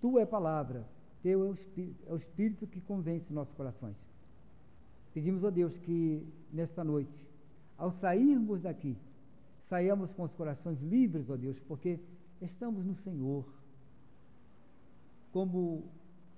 Tua 0.00 0.22
é 0.22 0.24
palavra, 0.24 0.86
teu 1.20 1.44
é 1.44 1.48
o, 1.48 1.52
Espírito, 1.52 2.04
é 2.06 2.12
o 2.12 2.16
Espírito 2.16 2.64
que 2.68 2.80
convence 2.80 3.32
nossos 3.32 3.52
corações. 3.54 3.96
Pedimos 5.12 5.44
a 5.44 5.50
Deus 5.50 5.76
que 5.78 6.24
nesta 6.52 6.84
noite, 6.84 7.28
ao 7.76 7.90
sairmos 7.90 8.62
daqui, 8.62 8.96
saiamos 9.68 10.12
com 10.12 10.22
os 10.22 10.32
corações 10.32 10.80
livres, 10.80 11.28
ó 11.28 11.36
Deus, 11.36 11.58
porque 11.66 11.98
estamos 12.40 12.86
no 12.86 12.94
Senhor, 12.94 13.44
como 15.32 15.82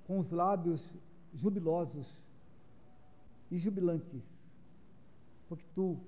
com 0.07 0.18
os 0.18 0.30
lábios 0.30 0.82
jubilosos 1.34 2.11
e 3.51 3.59
jubilantes, 3.59 4.24
porque 5.47 5.66
tu 5.74 6.01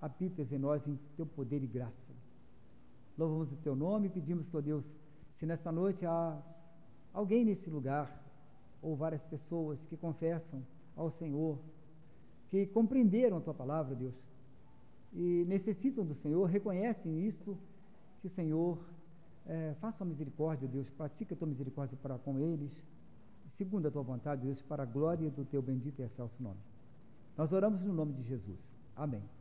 habitas 0.00 0.52
em 0.52 0.58
nós 0.58 0.86
em 0.86 0.98
teu 1.16 1.26
poder 1.26 1.62
e 1.62 1.66
graça. 1.66 2.12
Louvamos 3.16 3.52
o 3.52 3.56
teu 3.56 3.74
nome 3.74 4.06
e 4.06 4.10
pedimos, 4.10 4.54
ó 4.54 4.60
Deus, 4.60 4.84
se 5.36 5.46
nesta 5.46 5.72
noite 5.72 6.06
há 6.06 6.40
alguém 7.12 7.44
nesse 7.44 7.68
lugar, 7.68 8.24
ou 8.80 8.96
várias 8.96 9.22
pessoas 9.24 9.82
que 9.86 9.96
confessam 9.96 10.62
ao 10.96 11.10
Senhor, 11.10 11.58
que 12.50 12.66
compreenderam 12.66 13.38
a 13.38 13.40
tua 13.40 13.54
palavra, 13.54 13.94
Deus, 13.94 14.14
e 15.12 15.44
necessitam 15.48 16.04
do 16.04 16.14
Senhor, 16.14 16.44
reconhecem 16.44 17.26
isto, 17.26 17.58
que 18.20 18.26
o 18.26 18.30
Senhor 18.30 18.78
é, 19.46 19.74
faça 19.80 20.04
a 20.04 20.06
misericórdia, 20.06 20.68
Deus, 20.68 20.88
pratica 20.90 21.34
a 21.34 21.38
tua 21.38 21.48
misericórdia 21.48 21.98
para 22.02 22.18
com 22.18 22.38
eles, 22.38 22.72
segundo 23.54 23.88
a 23.88 23.90
tua 23.90 24.02
vontade, 24.02 24.42
Deus, 24.42 24.62
para 24.62 24.82
a 24.82 24.86
glória 24.86 25.30
do 25.30 25.44
teu 25.44 25.62
bendito 25.62 26.00
e 26.00 26.04
excelso 26.04 26.40
nome. 26.40 26.60
Nós 27.36 27.52
oramos 27.52 27.82
no 27.82 27.92
nome 27.92 28.12
de 28.12 28.22
Jesus. 28.22 28.58
Amém. 28.94 29.37